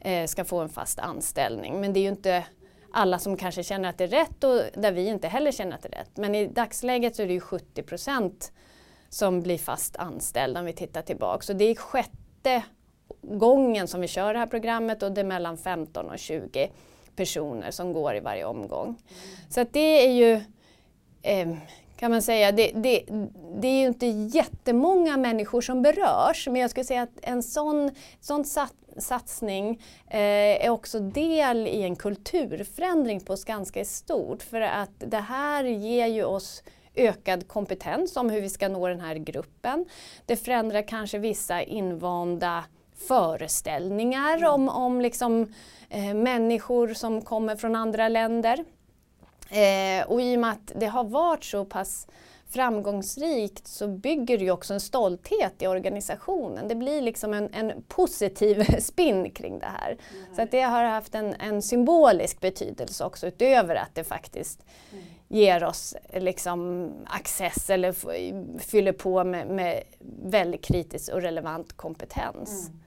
eh, 0.00 0.26
ska 0.26 0.44
få 0.44 0.60
en 0.60 0.68
fast 0.68 0.98
anställning. 0.98 1.80
Men 1.80 1.92
det 1.92 2.00
är 2.00 2.02
ju 2.02 2.08
inte 2.08 2.44
alla 2.92 3.18
som 3.18 3.36
kanske 3.36 3.62
känner 3.62 3.88
att 3.88 3.98
det 3.98 4.04
är 4.04 4.08
rätt 4.08 4.44
och 4.44 4.80
där 4.80 4.92
vi 4.92 5.06
inte 5.06 5.28
heller 5.28 5.52
känner 5.52 5.76
att 5.76 5.82
det 5.82 5.88
är 5.92 5.98
rätt. 5.98 6.16
Men 6.16 6.34
i 6.34 6.46
dagsläget 6.46 7.16
så 7.16 7.22
är 7.22 7.26
det 7.26 7.32
ju 7.32 7.40
70 7.40 7.82
procent 7.82 8.52
som 9.08 9.42
blir 9.42 9.58
fast 9.58 9.96
anställda 9.96 10.60
om 10.60 10.66
vi 10.66 10.72
tittar 10.72 11.02
tillbaka. 11.02 11.42
Så 11.42 11.52
det 11.52 11.64
är 11.64 11.74
sjätte 11.74 12.62
gången 13.22 13.88
som 13.88 14.00
vi 14.00 14.08
kör 14.08 14.32
det 14.32 14.38
här 14.38 14.46
programmet 14.46 15.02
och 15.02 15.12
det 15.12 15.20
är 15.20 15.24
mellan 15.24 15.58
15 15.58 16.10
och 16.10 16.18
20 16.18 16.70
personer 17.16 17.70
som 17.70 17.92
går 17.92 18.16
i 18.16 18.20
varje 18.20 18.44
omgång. 18.44 18.86
Mm. 18.86 18.98
Så 19.48 19.60
att 19.60 19.72
det 19.72 20.06
är 20.06 20.12
ju 20.12 20.32
eh, 21.22 21.56
kan 22.02 22.10
man 22.10 22.22
säga, 22.22 22.52
det, 22.52 22.72
det, 22.74 23.04
det, 23.60 23.68
är 23.68 23.80
ju 23.80 23.86
inte 23.86 24.06
jättemånga 24.06 25.16
människor 25.16 25.60
som 25.60 25.82
berörs 25.82 26.48
men 26.48 26.56
jag 26.56 26.70
skulle 26.70 26.84
säga 26.84 27.02
att 27.02 27.18
en 27.22 27.42
sån, 27.42 27.90
sån 28.20 28.44
sat, 28.44 28.74
satsning 28.98 29.82
eh, 30.08 30.64
är 30.66 30.70
också 30.70 31.00
del 31.00 31.66
i 31.66 31.82
en 31.82 31.96
kulturförändring 31.96 33.20
på 33.20 33.32
oss 33.32 33.44
ganska 33.44 33.84
stort 33.84 34.42
för 34.42 34.60
att 34.60 34.90
det 34.98 35.20
här 35.20 35.64
ger 35.64 36.06
ju 36.06 36.24
oss 36.24 36.62
ökad 36.94 37.48
kompetens 37.48 38.16
om 38.16 38.30
hur 38.30 38.40
vi 38.40 38.48
ska 38.48 38.68
nå 38.68 38.88
den 38.88 39.00
här 39.00 39.14
gruppen. 39.14 39.84
Det 40.26 40.36
förändrar 40.36 40.88
kanske 40.88 41.18
vissa 41.18 41.62
invanda 41.62 42.64
föreställningar 43.08 44.36
mm. 44.36 44.50
om, 44.50 44.68
om 44.68 45.00
liksom, 45.00 45.54
eh, 45.88 46.14
människor 46.14 46.94
som 46.94 47.22
kommer 47.22 47.56
från 47.56 47.76
andra 47.76 48.08
länder. 48.08 48.64
Eh, 49.50 50.06
och 50.06 50.22
i 50.22 50.36
och 50.36 50.40
med 50.40 50.50
att 50.50 50.72
det 50.74 50.86
har 50.86 51.04
varit 51.04 51.44
så 51.44 51.64
pass 51.64 52.06
framgångsrikt 52.52 53.66
så 53.66 53.88
bygger 53.88 54.38
det 54.38 54.44
ju 54.44 54.50
också 54.50 54.74
en 54.74 54.80
stolthet 54.80 55.62
i 55.62 55.66
organisationen. 55.66 56.68
Det 56.68 56.74
blir 56.74 57.02
liksom 57.02 57.34
en, 57.34 57.54
en 57.54 57.82
positiv 57.88 58.64
spin 58.80 59.30
kring 59.30 59.58
det 59.58 59.66
här. 59.66 59.90
Mm. 59.90 60.34
Så 60.36 60.42
att 60.42 60.50
det 60.50 60.60
har 60.60 60.84
haft 60.84 61.14
en, 61.14 61.34
en, 61.34 61.62
symbolisk 61.62 62.40
betydelse 62.40 63.04
också 63.04 63.26
utöver 63.26 63.74
att 63.74 63.94
det 63.94 64.04
faktiskt 64.04 64.64
mm. 64.92 65.04
ger 65.28 65.64
oss 65.64 65.94
liksom 66.12 66.90
access 67.06 67.70
eller 67.70 67.92
fyller 68.58 68.92
på 68.92 69.24
med, 69.24 69.46
med 69.46 69.82
väldigt 70.24 70.64
kritisk 70.64 71.12
och 71.12 71.22
relevant 71.22 71.72
kompetens. 71.72 72.68
Mm. 72.68 72.80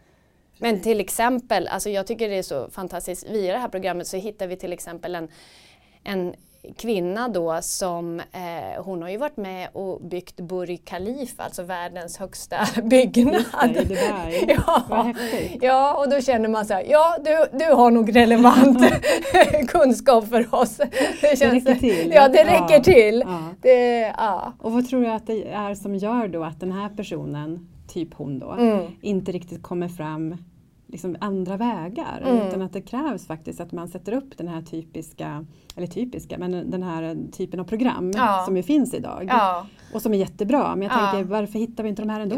Men 0.58 0.82
till 0.82 1.00
exempel, 1.00 1.68
alltså 1.68 1.90
jag 1.90 2.08
tycker 2.08 2.30
det 2.30 2.36
är 2.36 2.44
så 2.44 2.70
fantastiskt, 2.70 3.30
via 3.30 3.54
det 3.54 3.60
här 3.60 3.70
programmet 3.70 4.08
så 4.08 4.18
hittar 4.18 4.48
vi 4.48 4.56
till 4.56 4.74
exempel 4.74 5.16
en, 5.16 5.28
en 6.04 6.36
kvinna 6.78 7.28
då 7.28 7.60
som, 7.62 8.20
eh, 8.20 8.84
hon 8.84 9.02
har 9.02 9.10
ju 9.10 9.18
varit 9.18 9.38
med 9.38 9.70
och 9.74 10.02
byggt 10.02 10.40
Burj 10.40 10.78
Khalifa, 10.78 11.44
alltså 11.44 11.64
världens 11.64 12.18
högsta 12.18 12.58
byggnad. 12.84 13.44
Just 13.76 13.88
det, 13.88 14.46
det 14.48 14.58
ja. 14.68 15.14
ja, 15.62 15.94
och 15.94 16.10
då 16.10 16.22
känner 16.22 16.50
man 16.50 16.66
så 16.66 16.74
här, 16.74 16.84
ja 16.90 17.18
du, 17.26 17.58
du 17.58 17.74
har 17.74 17.92
nog 17.92 18.16
relevant 18.16 18.84
kunskap 19.68 20.28
för 20.28 20.56
oss. 20.56 20.78
Det, 20.78 20.90
det 21.22 21.52
räcker 21.52 21.76
till. 21.76 22.12
Ja, 22.16 22.28
det 22.28 22.44
räcker 22.44 22.76
ja. 22.76 22.84
till. 22.84 23.24
Ja. 23.26 23.40
Det, 23.62 24.00
ja. 24.18 24.54
Och 24.60 24.72
vad 24.72 24.90
tror 24.90 25.02
du 25.02 25.08
att 25.08 25.28
det 25.28 25.48
är 25.48 25.76
som 25.76 25.96
gör 25.96 26.28
då 26.28 26.44
att 26.44 26.60
den 26.60 26.72
här 26.72 26.90
personen, 26.90 27.68
typ 27.88 28.14
hon 28.14 28.40
då, 28.40 28.52
mm. 28.52 28.86
inte 29.02 29.32
riktigt 29.32 29.64
kommer 29.64 29.88
fram 29.88 30.38
liksom 30.88 31.16
andra 31.20 31.58
vägar. 31.58 32.22
Mm. 32.26 32.48
Utan 32.48 32.62
att 32.62 32.74
det 32.74 32.82
krävs 32.82 33.28
faktiskt 33.28 33.62
att 33.62 33.72
man 33.72 33.88
sätter 33.88 34.12
upp 34.12 34.38
den 34.38 34.48
här 34.48 34.62
typiska, 34.62 35.46
eller 35.76 35.88
typiska, 35.88 36.38
men 36.38 36.72
den 36.72 36.84
här 36.84 37.18
typen 37.32 37.60
av 37.60 37.64
program 37.64 38.12
ja. 38.16 38.44
som 38.46 38.58
ju 38.58 38.64
finns 38.64 38.94
idag. 38.94 39.26
Ja. 39.30 39.68
Och 39.94 40.02
som 40.02 40.14
är 40.14 40.18
jättebra. 40.18 40.76
Men 40.76 40.82
jag 40.82 40.92
ja. 40.92 41.12
tänker 41.12 41.30
varför 41.30 41.60
hittar 41.60 41.84
vi 41.84 41.90
inte 41.90 42.02
de 42.02 42.10
här 42.10 42.20
ändå? 42.20 42.36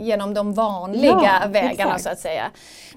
Genom 0.00 0.34
de 0.34 0.54
vanliga 0.54 1.42
vägarna 1.48 1.70
exakt. 1.70 2.02
så 2.02 2.10
att 2.10 2.18
säga. 2.18 2.50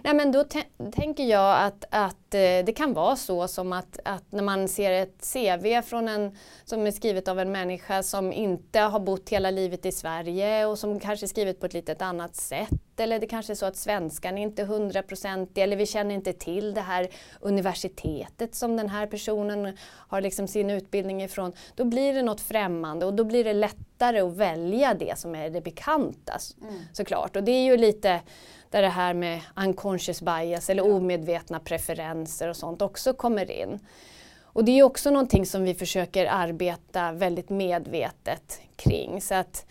Nej 0.03 0.13
men 0.13 0.31
då 0.31 0.43
tänker 0.91 1.23
jag 1.23 1.63
att, 1.63 1.85
att 1.89 2.33
eh, 2.33 2.65
det 2.65 2.75
kan 2.77 2.93
vara 2.93 3.15
så 3.15 3.47
som 3.47 3.73
att, 3.73 3.99
att 4.05 4.31
när 4.31 4.43
man 4.43 4.67
ser 4.67 4.91
ett 4.91 5.33
CV 5.33 5.81
från 5.81 6.07
en, 6.07 6.35
som 6.65 6.87
är 6.87 6.91
skrivet 6.91 7.27
av 7.27 7.39
en 7.39 7.51
människa 7.51 8.03
som 8.03 8.33
inte 8.33 8.79
har 8.79 8.99
bott 8.99 9.29
hela 9.29 9.51
livet 9.51 9.85
i 9.85 9.91
Sverige 9.91 10.65
och 10.65 10.79
som 10.79 10.99
kanske 10.99 11.25
är 11.25 11.27
skrivet 11.27 11.59
på 11.59 11.65
ett 11.65 11.73
lite 11.73 12.05
annat 12.05 12.35
sätt 12.35 12.92
eller 12.99 13.19
det 13.19 13.27
kanske 13.27 13.53
är 13.53 13.55
så 13.55 13.65
att 13.65 13.75
svenskan 13.75 14.37
är 14.37 14.41
inte 14.41 14.63
hundraprocentig 14.63 15.63
eller 15.63 15.77
vi 15.77 15.85
känner 15.85 16.15
inte 16.15 16.33
till 16.33 16.73
det 16.73 16.81
här 16.81 17.07
universitetet 17.39 18.55
som 18.55 18.77
den 18.77 18.89
här 18.89 19.07
personen 19.07 19.77
har 19.83 20.21
liksom 20.21 20.47
sin 20.47 20.69
utbildning 20.69 21.23
ifrån. 21.23 21.53
Då 21.75 21.85
blir 21.85 22.13
det 22.13 22.21
något 22.21 22.41
främmande 22.41 23.05
och 23.05 23.13
då 23.13 23.23
blir 23.23 23.43
det 23.43 23.53
lättare 23.53 24.19
att 24.19 24.33
välja 24.33 24.93
det 24.93 25.19
som 25.19 25.35
är 25.35 25.49
det 25.49 25.61
bekanta 25.61 26.37
mm. 26.61 26.73
såklart. 26.93 27.35
Och 27.35 27.43
det 27.43 27.51
är 27.51 27.63
ju 27.63 27.77
lite 27.77 28.21
där 28.69 28.81
det 28.81 28.89
här 28.89 29.13
med 29.13 29.41
unconscious 29.55 30.21
bias 30.21 30.69
eller 30.69 30.85
omedvetna 30.85 31.59
preferenser 31.59 32.49
och 32.49 32.57
sånt 32.57 32.81
också 32.81 33.13
kommer 33.13 33.51
in. 33.51 33.79
Och 34.43 34.65
det 34.65 34.79
är 34.79 34.83
också 34.83 35.09
någonting 35.09 35.45
som 35.45 35.63
vi 35.63 35.73
försöker 35.73 36.25
arbeta 36.25 37.11
väldigt 37.11 37.49
medvetet 37.49 38.61
kring. 38.75 39.21
Så 39.21 39.35
att 39.35 39.65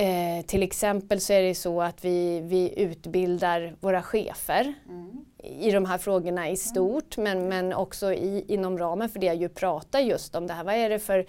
Eh, 0.00 0.44
till 0.46 0.62
exempel 0.62 1.20
så 1.20 1.32
är 1.32 1.42
det 1.42 1.54
så 1.54 1.82
att 1.82 2.04
vi, 2.04 2.40
vi 2.40 2.74
utbildar 2.76 3.76
våra 3.80 4.02
chefer 4.02 4.74
mm. 4.88 5.24
i 5.38 5.70
de 5.70 5.84
här 5.84 5.98
frågorna 5.98 6.48
i 6.50 6.56
stort 6.56 7.16
men, 7.16 7.48
men 7.48 7.72
också 7.72 8.12
i, 8.12 8.44
inom 8.48 8.78
ramen 8.78 9.08
för 9.08 9.20
det 9.20 9.26
jag 9.26 9.36
ju 9.36 9.48
pratar 9.48 10.00
just 10.00 10.34
om 10.34 10.46
det 10.46 10.54
här. 10.54 10.64
Vad 10.64 10.74
är 10.74 10.90
det 10.90 10.98
för 10.98 11.26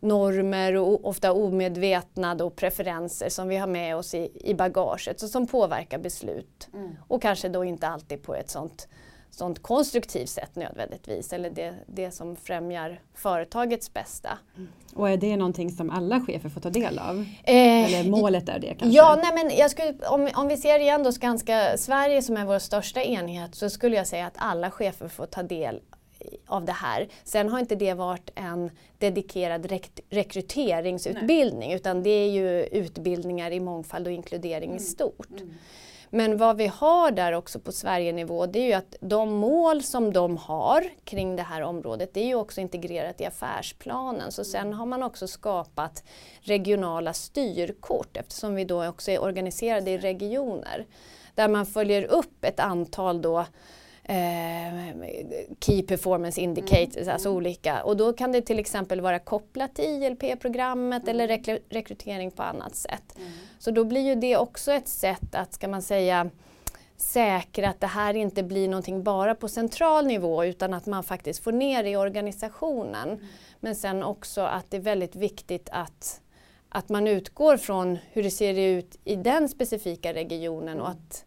normer 0.00 0.76
och 0.76 1.04
ofta 1.04 1.32
omedvetna 1.32 2.32
och 2.32 2.56
preferenser 2.56 3.28
som 3.28 3.48
vi 3.48 3.56
har 3.56 3.66
med 3.66 3.96
oss 3.96 4.14
i, 4.14 4.30
i 4.34 4.54
bagaget 4.54 5.22
och 5.22 5.28
som 5.28 5.46
påverkar 5.46 5.98
beslut. 5.98 6.68
Mm. 6.74 6.96
Och 7.08 7.22
kanske 7.22 7.48
då 7.48 7.64
inte 7.64 7.88
alltid 7.88 8.22
på 8.22 8.34
ett 8.34 8.50
sånt 8.50 8.88
sånt 9.30 9.62
konstruktivt 9.62 10.28
sätt 10.28 10.56
nödvändigtvis 10.56 11.32
eller 11.32 11.50
det, 11.50 11.74
det 11.86 12.10
som 12.10 12.36
främjar 12.36 13.00
företagets 13.14 13.92
bästa. 13.92 14.38
Mm. 14.56 14.68
Och 14.94 15.10
är 15.10 15.16
det 15.16 15.36
någonting 15.36 15.70
som 15.70 15.90
alla 15.90 16.20
chefer 16.20 16.48
får 16.48 16.60
ta 16.60 16.70
del 16.70 16.98
av? 16.98 17.18
Eh, 17.44 17.94
eller 17.94 18.10
målet 18.10 18.48
är 18.48 18.58
det 18.58 18.66
kanske? 18.66 18.96
Ja, 18.96 19.20
nej 19.22 19.44
men 19.44 19.56
jag 19.58 19.70
skulle, 19.70 19.94
om, 20.06 20.28
om 20.34 20.48
vi 20.48 20.56
ser 20.56 20.78
igen 20.78 21.02
då 21.02 21.12
Skanska 21.12 21.76
Sverige 21.76 22.22
som 22.22 22.36
är 22.36 22.44
vår 22.44 22.58
största 22.58 23.02
enhet 23.02 23.54
så 23.54 23.70
skulle 23.70 23.96
jag 23.96 24.06
säga 24.06 24.26
att 24.26 24.36
alla 24.36 24.70
chefer 24.70 25.08
får 25.08 25.26
ta 25.26 25.42
del 25.42 25.80
av 26.46 26.64
det 26.64 26.72
här. 26.72 27.08
Sen 27.24 27.48
har 27.48 27.58
inte 27.58 27.74
det 27.74 27.94
varit 27.94 28.30
en 28.34 28.70
dedikerad 28.98 29.66
rek 29.66 30.00
rekryteringsutbildning 30.10 31.68
Nej. 31.68 31.76
utan 31.76 32.02
det 32.02 32.10
är 32.10 32.30
ju 32.30 32.64
utbildningar 32.64 33.50
i 33.50 33.60
mångfald 33.60 34.06
och 34.06 34.12
inkludering 34.12 34.70
mm. 34.70 34.76
i 34.76 34.80
stort. 34.80 35.30
Mm. 35.30 35.54
Men 36.10 36.36
vad 36.36 36.56
vi 36.56 36.66
har 36.66 37.10
där 37.10 37.32
också 37.32 37.60
på 37.60 37.72
Sverigenivå 37.72 38.46
det 38.46 38.58
är 38.58 38.66
ju 38.66 38.72
att 38.72 38.96
de 39.00 39.34
mål 39.34 39.82
som 39.82 40.12
de 40.12 40.36
har 40.36 40.84
kring 41.04 41.36
det 41.36 41.42
här 41.42 41.62
området 41.62 42.14
det 42.14 42.20
är 42.20 42.26
ju 42.26 42.34
också 42.34 42.60
integrerat 42.60 43.20
i 43.20 43.26
affärsplanen. 43.26 44.32
Så 44.32 44.44
sen 44.44 44.72
har 44.72 44.86
man 44.86 45.02
också 45.02 45.28
skapat 45.28 46.04
regionala 46.40 47.12
styrkort 47.12 48.16
eftersom 48.16 48.54
vi 48.54 48.64
då 48.64 48.86
också 48.86 49.10
är 49.10 49.22
organiserade 49.22 49.90
i 49.90 49.98
regioner. 49.98 50.86
Där 51.34 51.48
man 51.48 51.66
följer 51.66 52.04
upp 52.04 52.44
ett 52.44 52.60
antal 52.60 53.22
då 53.22 53.46
eh, 54.08 54.96
Key 55.60 55.82
Performance 55.82 56.40
Indicators, 56.40 56.96
mm. 56.96 57.12
alltså 57.12 57.30
olika. 57.30 57.82
Och 57.82 57.96
då 57.96 58.12
kan 58.12 58.32
det 58.32 58.42
till 58.42 58.58
exempel 58.58 59.00
vara 59.00 59.18
kopplat 59.18 59.74
till 59.74 60.02
ILP-programmet 60.02 61.02
mm. 61.02 61.14
eller 61.14 61.28
rek 61.28 61.48
rekrytering 61.68 62.30
på 62.30 62.42
annat 62.42 62.76
sätt. 62.76 63.16
Mm. 63.16 63.30
Så 63.58 63.70
då 63.70 63.84
blir 63.84 64.00
ju 64.00 64.14
det 64.14 64.36
också 64.36 64.72
ett 64.72 64.88
sätt 64.88 65.34
att, 65.34 65.54
ska 65.54 65.68
man 65.68 65.82
säga, 65.82 66.30
säkra 66.96 67.68
att 67.68 67.80
det 67.80 67.86
här 67.86 68.14
inte 68.14 68.42
blir 68.42 68.68
någonting 68.68 69.02
bara 69.02 69.34
på 69.34 69.48
central 69.48 70.06
nivå 70.06 70.44
utan 70.44 70.74
att 70.74 70.86
man 70.86 71.04
faktiskt 71.04 71.44
får 71.44 71.52
ner 71.52 71.82
det 71.82 71.90
i 71.90 71.96
organisationen. 71.96 73.08
Mm. 73.08 73.24
Men 73.60 73.74
sen 73.74 74.02
också 74.02 74.40
att 74.40 74.70
det 74.70 74.76
är 74.76 74.80
väldigt 74.80 75.16
viktigt 75.16 75.68
att, 75.72 76.20
att 76.68 76.88
man 76.88 77.06
utgår 77.06 77.56
från 77.56 77.98
hur 78.12 78.22
det 78.22 78.30
ser 78.30 78.58
ut 78.58 78.98
i 79.04 79.16
den 79.16 79.48
specifika 79.48 80.14
regionen 80.14 80.80
och 80.80 80.88
att 80.88 81.24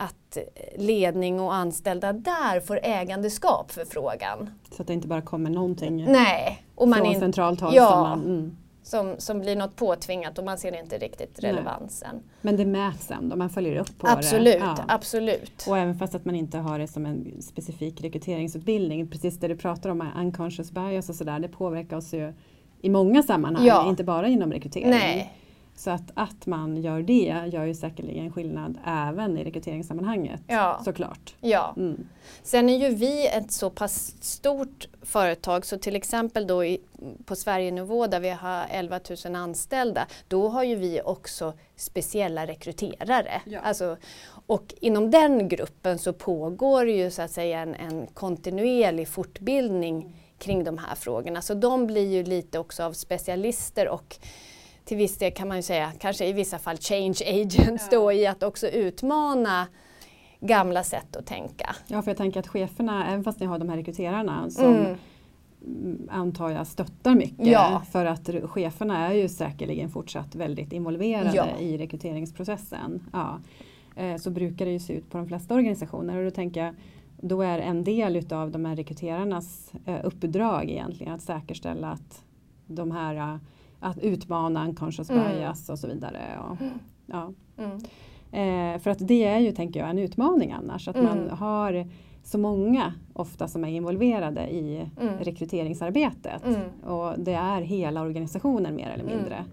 att 0.00 0.38
ledning 0.76 1.40
och 1.40 1.54
anställda 1.54 2.12
där 2.12 2.60
får 2.60 2.80
ägandeskap 2.82 3.70
för 3.70 3.84
frågan. 3.84 4.50
Så 4.76 4.82
att 4.82 4.88
det 4.88 4.94
inte 4.94 5.08
bara 5.08 5.22
kommer 5.22 5.50
någonting 5.50 6.04
Nej. 6.04 6.62
Och 6.74 6.88
man 6.88 6.98
från 6.98 7.12
in, 7.12 7.20
centralt 7.20 7.60
håll? 7.60 7.74
Ja, 7.74 7.90
som, 7.90 8.00
man, 8.00 8.20
mm. 8.24 8.56
som, 8.82 9.14
som 9.18 9.40
blir 9.40 9.56
något 9.56 9.76
påtvingat 9.76 10.38
och 10.38 10.44
man 10.44 10.58
ser 10.58 10.80
inte 10.80 10.98
riktigt 10.98 11.38
relevansen. 11.38 12.10
Nej. 12.12 12.22
Men 12.40 12.56
det 12.56 12.66
mäts 12.66 13.10
ändå, 13.10 13.36
man 13.36 13.50
följer 13.50 13.76
upp 13.76 13.98
på 13.98 14.08
absolut, 14.08 14.60
det? 14.60 14.74
Ja. 14.76 14.84
Absolut. 14.88 15.66
Och 15.68 15.78
även 15.78 15.98
fast 15.98 16.14
att 16.14 16.24
man 16.24 16.34
inte 16.34 16.58
har 16.58 16.78
det 16.78 16.88
som 16.88 17.06
en 17.06 17.42
specifik 17.42 18.00
rekryteringsutbildning, 18.00 19.10
precis 19.10 19.38
det 19.38 19.48
du 19.48 19.56
pratar 19.56 19.90
om, 19.90 20.08
unconscious 20.16 20.70
bias 20.70 21.08
och 21.08 21.14
sådär, 21.14 21.38
det 21.38 21.48
påverkar 21.48 21.96
oss 21.96 22.14
ju 22.14 22.32
i 22.80 22.90
många 22.90 23.22
sammanhang, 23.22 23.66
ja. 23.66 23.88
inte 23.88 24.04
bara 24.04 24.28
inom 24.28 24.52
rekrytering. 24.52 24.90
Nej. 24.90 25.37
Så 25.78 25.90
att, 25.90 26.10
att 26.14 26.46
man 26.46 26.76
gör 26.76 27.02
det 27.02 27.50
gör 27.52 27.64
ju 27.64 27.74
säkerligen 27.74 28.32
skillnad 28.32 28.78
även 28.84 29.38
i 29.38 29.44
rekryteringssammanhanget 29.44 30.40
ja. 30.46 30.80
såklart. 30.84 31.34
Ja. 31.40 31.74
Mm. 31.76 32.08
Sen 32.42 32.68
är 32.68 32.78
ju 32.78 32.94
vi 32.94 33.26
ett 33.26 33.52
så 33.52 33.70
pass 33.70 34.14
stort 34.20 34.88
företag 35.02 35.66
så 35.66 35.78
till 35.78 35.96
exempel 35.96 36.46
då 36.46 36.64
i, 36.64 36.80
på 37.24 37.36
Sverigenivå 37.36 38.06
där 38.06 38.20
vi 38.20 38.30
har 38.30 38.66
11 38.70 39.00
000 39.24 39.34
anställda 39.34 40.06
då 40.28 40.48
har 40.48 40.62
ju 40.62 40.74
vi 40.74 41.00
också 41.04 41.52
speciella 41.76 42.46
rekryterare. 42.46 43.42
Ja. 43.44 43.60
Alltså, 43.60 43.96
och 44.46 44.74
inom 44.80 45.10
den 45.10 45.48
gruppen 45.48 45.98
så 45.98 46.12
pågår 46.12 46.88
ju 46.88 47.10
så 47.10 47.22
att 47.22 47.30
säga 47.30 47.60
en, 47.60 47.74
en 47.74 48.06
kontinuerlig 48.06 49.08
fortbildning 49.08 50.14
kring 50.38 50.64
de 50.64 50.78
här 50.78 50.94
frågorna. 50.94 51.42
Så 51.42 51.54
de 51.54 51.86
blir 51.86 52.12
ju 52.12 52.24
lite 52.24 52.58
också 52.58 52.82
av 52.82 52.92
specialister 52.92 53.88
och 53.88 54.18
till 54.88 54.96
viss 54.96 55.18
del 55.18 55.32
kan 55.32 55.48
man 55.48 55.56
ju 55.56 55.62
säga, 55.62 55.92
kanske 55.98 56.26
i 56.26 56.32
vissa 56.32 56.58
fall 56.58 56.76
change 56.76 57.18
agents 57.26 57.88
ja. 57.90 57.98
då 57.98 58.12
i 58.12 58.26
att 58.26 58.42
också 58.42 58.66
utmana 58.66 59.66
gamla 60.40 60.84
sätt 60.84 61.16
att 61.16 61.26
tänka. 61.26 61.76
Ja, 61.86 62.02
för 62.02 62.10
jag 62.10 62.16
tänker 62.16 62.40
att 62.40 62.48
cheferna, 62.48 63.08
även 63.08 63.24
fast 63.24 63.40
ni 63.40 63.46
har 63.46 63.58
de 63.58 63.68
här 63.68 63.76
rekryterarna 63.76 64.50
som 64.50 64.74
mm. 64.74 66.08
antar 66.10 66.50
jag 66.50 66.66
stöttar 66.66 67.14
mycket 67.14 67.46
ja. 67.46 67.82
för 67.92 68.04
att 68.04 68.30
cheferna 68.44 69.08
är 69.08 69.14
ju 69.14 69.28
säkerligen 69.28 69.90
fortsatt 69.90 70.34
väldigt 70.34 70.72
involverade 70.72 71.36
ja. 71.36 71.58
i 71.58 71.78
rekryteringsprocessen. 71.78 73.06
Ja. 73.12 73.40
Eh, 73.96 74.16
så 74.16 74.30
brukar 74.30 74.64
det 74.64 74.72
ju 74.72 74.80
se 74.80 74.92
ut 74.92 75.10
på 75.10 75.18
de 75.18 75.28
flesta 75.28 75.54
organisationer 75.54 76.16
och 76.16 76.24
då 76.24 76.30
tänker 76.30 76.64
jag 76.64 76.74
då 77.20 77.42
är 77.42 77.58
en 77.58 77.84
del 77.84 78.16
utav 78.16 78.50
de 78.50 78.64
här 78.64 78.76
rekryterarnas 78.76 79.72
eh, 79.86 80.00
uppdrag 80.04 80.70
egentligen 80.70 81.12
att 81.12 81.22
säkerställa 81.22 81.90
att 81.90 82.24
de 82.66 82.90
här 82.90 83.38
att 83.80 83.98
utmana 83.98 84.64
unconscious 84.64 85.10
mm. 85.10 85.28
bias 85.28 85.68
och 85.68 85.78
så 85.78 85.86
vidare. 85.86 86.20
Och, 86.50 86.60
mm. 86.60 86.78
ja. 87.06 87.32
Mm. 87.58 87.76
Eh, 88.32 88.80
för 88.80 88.90
att 88.90 89.08
det 89.08 89.24
är 89.24 89.38
ju, 89.38 89.52
tänker 89.52 89.80
jag, 89.80 89.90
en 89.90 89.98
utmaning 89.98 90.52
annars. 90.52 90.88
Att 90.88 91.02
man 91.02 91.18
mm. 91.18 91.36
har 91.36 91.86
så 92.22 92.38
många 92.38 92.92
ofta 93.12 93.48
som 93.48 93.64
är 93.64 93.68
involverade 93.68 94.48
i 94.48 94.90
mm. 95.00 95.18
rekryteringsarbetet. 95.18 96.42
Och 96.84 97.14
det 97.18 97.34
är 97.34 97.60
hela 97.60 98.02
organisationen 98.02 98.76
mer 98.76 98.90
eller 98.90 99.04
mindre. 99.04 99.44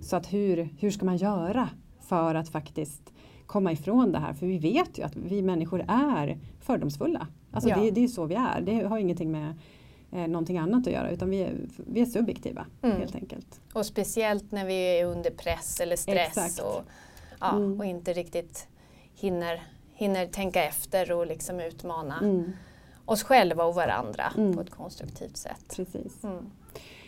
Så 0.00 0.16
att 0.16 0.32
hur, 0.32 0.68
hur 0.78 0.90
ska 0.90 1.06
man 1.06 1.16
göra 1.16 1.68
för 2.00 2.34
att 2.34 2.48
faktiskt 2.48 3.12
komma 3.46 3.72
ifrån 3.72 4.12
det 4.12 4.18
här? 4.18 4.32
För 4.32 4.46
vi 4.46 4.58
vet 4.58 4.98
ju 4.98 5.02
att 5.02 5.16
vi 5.16 5.42
människor 5.42 5.84
är 5.88 6.38
fördomsfulla. 6.60 7.26
Alltså 7.50 7.70
ja. 7.70 7.76
det, 7.80 7.90
det 7.90 8.04
är 8.04 8.08
så 8.08 8.24
vi 8.24 8.34
är. 8.34 8.60
Det 8.60 8.84
har 8.84 8.98
ingenting 8.98 9.30
med 9.30 9.54
eh, 10.12 10.26
någonting 10.26 10.58
annat 10.58 10.86
att 10.86 10.92
göra 10.92 11.10
utan 11.10 11.30
vi 11.30 11.42
är, 11.42 11.56
vi 11.76 12.00
är 12.00 12.06
subjektiva 12.06 12.66
mm. 12.82 12.96
helt 12.96 13.14
enkelt. 13.14 13.60
Och 13.72 13.86
speciellt 13.86 14.52
när 14.52 14.64
vi 14.64 14.74
är 14.74 15.04
under 15.04 15.30
press 15.30 15.80
eller 15.80 15.96
stress 15.96 16.58
och, 16.58 16.82
ja, 17.40 17.56
mm. 17.56 17.80
och 17.80 17.86
inte 17.86 18.12
riktigt 18.12 18.68
hinner, 19.14 19.62
hinner 19.92 20.26
tänka 20.26 20.64
efter 20.64 21.12
och 21.12 21.26
liksom 21.26 21.60
utmana 21.60 22.18
mm. 22.18 22.52
oss 23.04 23.22
själva 23.22 23.64
och 23.64 23.74
varandra 23.74 24.32
mm. 24.36 24.54
på 24.54 24.60
ett 24.60 24.70
konstruktivt 24.70 25.36
sätt. 25.36 25.74
Precis. 25.76 26.24
Mm. 26.24 26.50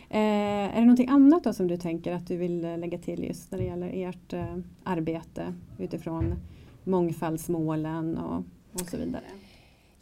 Eh, 0.09 0.75
är 0.75 0.75
det 0.75 0.81
någonting 0.81 1.09
annat 1.09 1.43
då 1.43 1.53
som 1.53 1.67
du 1.67 1.77
tänker 1.77 2.13
att 2.13 2.27
du 2.27 2.37
vill 2.37 2.65
eh, 2.65 2.77
lägga 2.77 2.97
till 2.97 3.23
just 3.23 3.51
när 3.51 3.59
det 3.59 3.65
gäller 3.65 3.91
ert 3.93 4.33
eh, 4.33 4.57
arbete 4.83 5.53
utifrån 5.77 6.35
mångfaldsmålen 6.83 8.17
och, 8.17 8.43
och 8.73 8.89
så 8.89 8.97
vidare? 8.97 9.23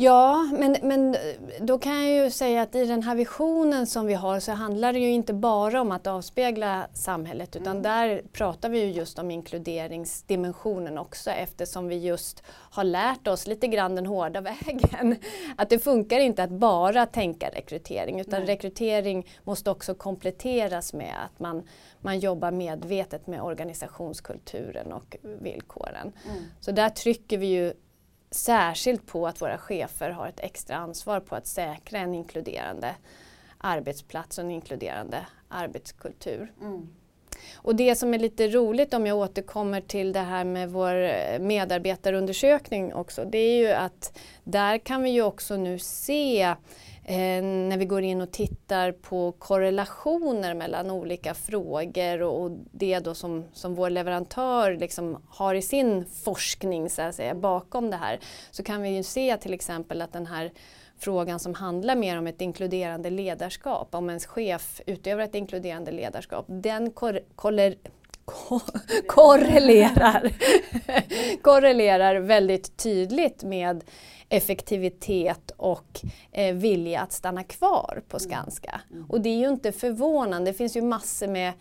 Ja, 0.01 0.49
men, 0.53 0.75
men 0.81 1.15
då 1.59 1.79
kan 1.79 1.93
jag 1.93 2.23
ju 2.23 2.31
säga 2.31 2.61
att 2.61 2.75
i 2.75 2.85
den 2.85 3.03
här 3.03 3.15
visionen 3.15 3.87
som 3.87 4.05
vi 4.05 4.13
har 4.13 4.39
så 4.39 4.51
handlar 4.51 4.93
det 4.93 4.99
ju 4.99 5.11
inte 5.11 5.33
bara 5.33 5.81
om 5.81 5.91
att 5.91 6.07
avspegla 6.07 6.87
samhället 6.93 7.55
utan 7.55 7.71
mm. 7.71 7.83
där 7.83 8.21
pratar 8.31 8.69
vi 8.69 8.79
ju 8.79 8.91
just 8.91 9.19
om 9.19 9.31
inkluderingsdimensionen 9.31 10.97
också 10.97 11.31
eftersom 11.31 11.87
vi 11.87 11.95
just 11.95 12.43
har 12.47 12.83
lärt 12.83 13.27
oss 13.27 13.47
lite 13.47 13.67
grann 13.67 13.95
den 13.95 14.05
hårda 14.05 14.41
vägen. 14.65 15.15
Att 15.55 15.69
det 15.69 15.79
funkar 15.79 16.19
inte 16.19 16.43
att 16.43 16.51
bara 16.51 17.05
tänka 17.05 17.49
rekrytering 17.49 18.19
utan 18.19 18.39
Nej. 18.39 18.47
rekrytering 18.47 19.27
måste 19.43 19.71
också 19.71 19.95
kompletteras 19.95 20.93
med 20.93 21.15
att 21.25 21.39
man, 21.39 21.63
man 21.99 22.19
jobbar 22.19 22.51
medvetet 22.51 23.27
med 23.27 23.41
organisationskulturen 23.41 24.91
och 24.91 25.17
villkoren. 25.21 26.11
Mm. 26.29 26.43
Så 26.59 26.71
där 26.71 26.89
trycker 26.89 27.37
vi 27.37 27.45
ju 27.45 27.73
särskilt 28.31 29.05
på 29.05 29.27
att 29.27 29.41
våra 29.41 29.57
chefer 29.57 30.09
har 30.09 30.27
ett 30.27 30.39
extra 30.39 30.75
ansvar 30.75 31.19
på 31.19 31.35
att 31.35 31.47
säkra 31.47 31.99
en 31.99 32.15
inkluderande 32.15 32.95
arbetsplats 33.57 34.37
och 34.37 34.43
en 34.43 34.51
inkluderande 34.51 35.25
arbetskultur. 35.47 36.51
Mm. 36.61 36.89
Och 37.55 37.75
det 37.75 37.95
som 37.95 38.13
är 38.13 38.19
lite 38.19 38.47
roligt 38.47 38.93
om 38.93 39.07
jag 39.07 39.17
återkommer 39.17 39.81
till 39.81 40.13
det 40.13 40.19
här 40.19 40.43
med 40.43 40.71
vår 40.71 41.39
medarbetarundersökning 41.39 42.93
också, 42.93 43.25
det 43.25 43.37
är 43.37 43.57
ju 43.57 43.71
att 43.71 44.19
där 44.43 44.77
kan 44.77 45.03
vi 45.03 45.09
ju 45.09 45.21
också 45.21 45.57
nu 45.57 45.79
se 45.79 46.55
eh, 47.03 47.43
när 47.43 47.77
vi 47.77 47.85
går 47.85 48.01
in 48.01 48.21
och 48.21 48.31
tittar 48.31 48.91
på 48.91 49.31
korrelationer 49.31 50.53
mellan 50.53 50.91
olika 50.91 51.33
frågor 51.33 52.21
och, 52.21 52.41
och 52.41 52.51
det 52.71 52.99
då 52.99 53.13
som, 53.13 53.45
som 53.53 53.75
vår 53.75 53.89
leverantör 53.89 54.77
liksom 54.77 55.17
har 55.29 55.55
i 55.55 55.61
sin 55.61 56.05
forskning 56.05 56.89
så 56.89 57.01
att 57.01 57.15
säga, 57.15 57.35
bakom 57.35 57.89
det 57.89 57.97
här 57.97 58.19
så 58.51 58.63
kan 58.63 58.81
vi 58.81 58.89
ju 58.89 59.03
se 59.03 59.37
till 59.37 59.53
exempel 59.53 60.01
att 60.01 60.13
den 60.13 60.25
här 60.25 60.51
frågan 60.97 61.39
som 61.39 61.53
handlar 61.53 61.95
mer 61.95 62.17
om 62.17 62.27
ett 62.27 62.41
inkluderande 62.41 63.09
ledarskap, 63.09 63.95
om 63.95 64.09
ens 64.09 64.25
chef 64.25 64.81
utövar 64.85 65.23
ett 65.23 65.35
inkluderande 65.35 65.91
ledarskap, 65.91 66.45
den 66.47 66.91
kor 66.91 67.19
korreler 67.35 67.75
korrelerar, 69.07 70.31
korrelerar 71.41 72.15
väldigt 72.15 72.77
tydligt 72.77 73.43
med 73.43 73.83
effektivitet 74.29 75.51
och 75.57 76.01
eh, 76.31 76.55
vilja 76.55 77.01
att 77.01 77.11
stanna 77.11 77.43
kvar 77.43 78.01
på 78.07 78.17
mm. 78.17 78.29
Skanska. 78.29 78.81
Mm. 78.91 79.05
Och 79.09 79.21
det 79.21 79.29
är 79.29 79.37
ju 79.37 79.49
inte 79.49 79.71
förvånande, 79.71 80.51
det 80.51 80.57
finns 80.57 80.77
ju 80.77 80.81
massor 80.81 81.27
med 81.27 81.53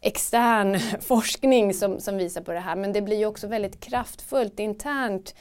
extern 0.00 0.78
forskning 1.00 1.74
som, 1.74 2.00
som 2.00 2.16
visar 2.16 2.40
på 2.40 2.52
det 2.52 2.60
här 2.60 2.76
men 2.76 2.92
det 2.92 3.02
blir 3.02 3.16
ju 3.16 3.26
också 3.26 3.46
väldigt 3.46 3.80
kraftfullt 3.80 4.60
internt 4.60 5.34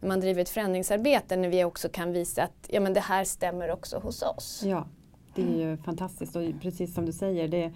när 0.00 0.08
man 0.08 0.20
driver 0.20 0.42
ett 0.42 0.48
förändringsarbete 0.48 1.36
när 1.36 1.48
vi 1.48 1.64
också 1.64 1.88
kan 1.88 2.12
visa 2.12 2.42
att 2.42 2.66
ja, 2.68 2.80
men 2.80 2.94
det 2.94 3.00
här 3.00 3.24
stämmer 3.24 3.70
också 3.70 3.98
hos 3.98 4.22
oss. 4.22 4.62
Ja, 4.64 4.86
det 5.34 5.42
är 5.42 5.56
ju 5.56 5.76
fantastiskt 5.76 6.36
och 6.36 6.42
precis 6.62 6.94
som 6.94 7.06
du 7.06 7.12
säger 7.12 7.48
det 7.48 7.72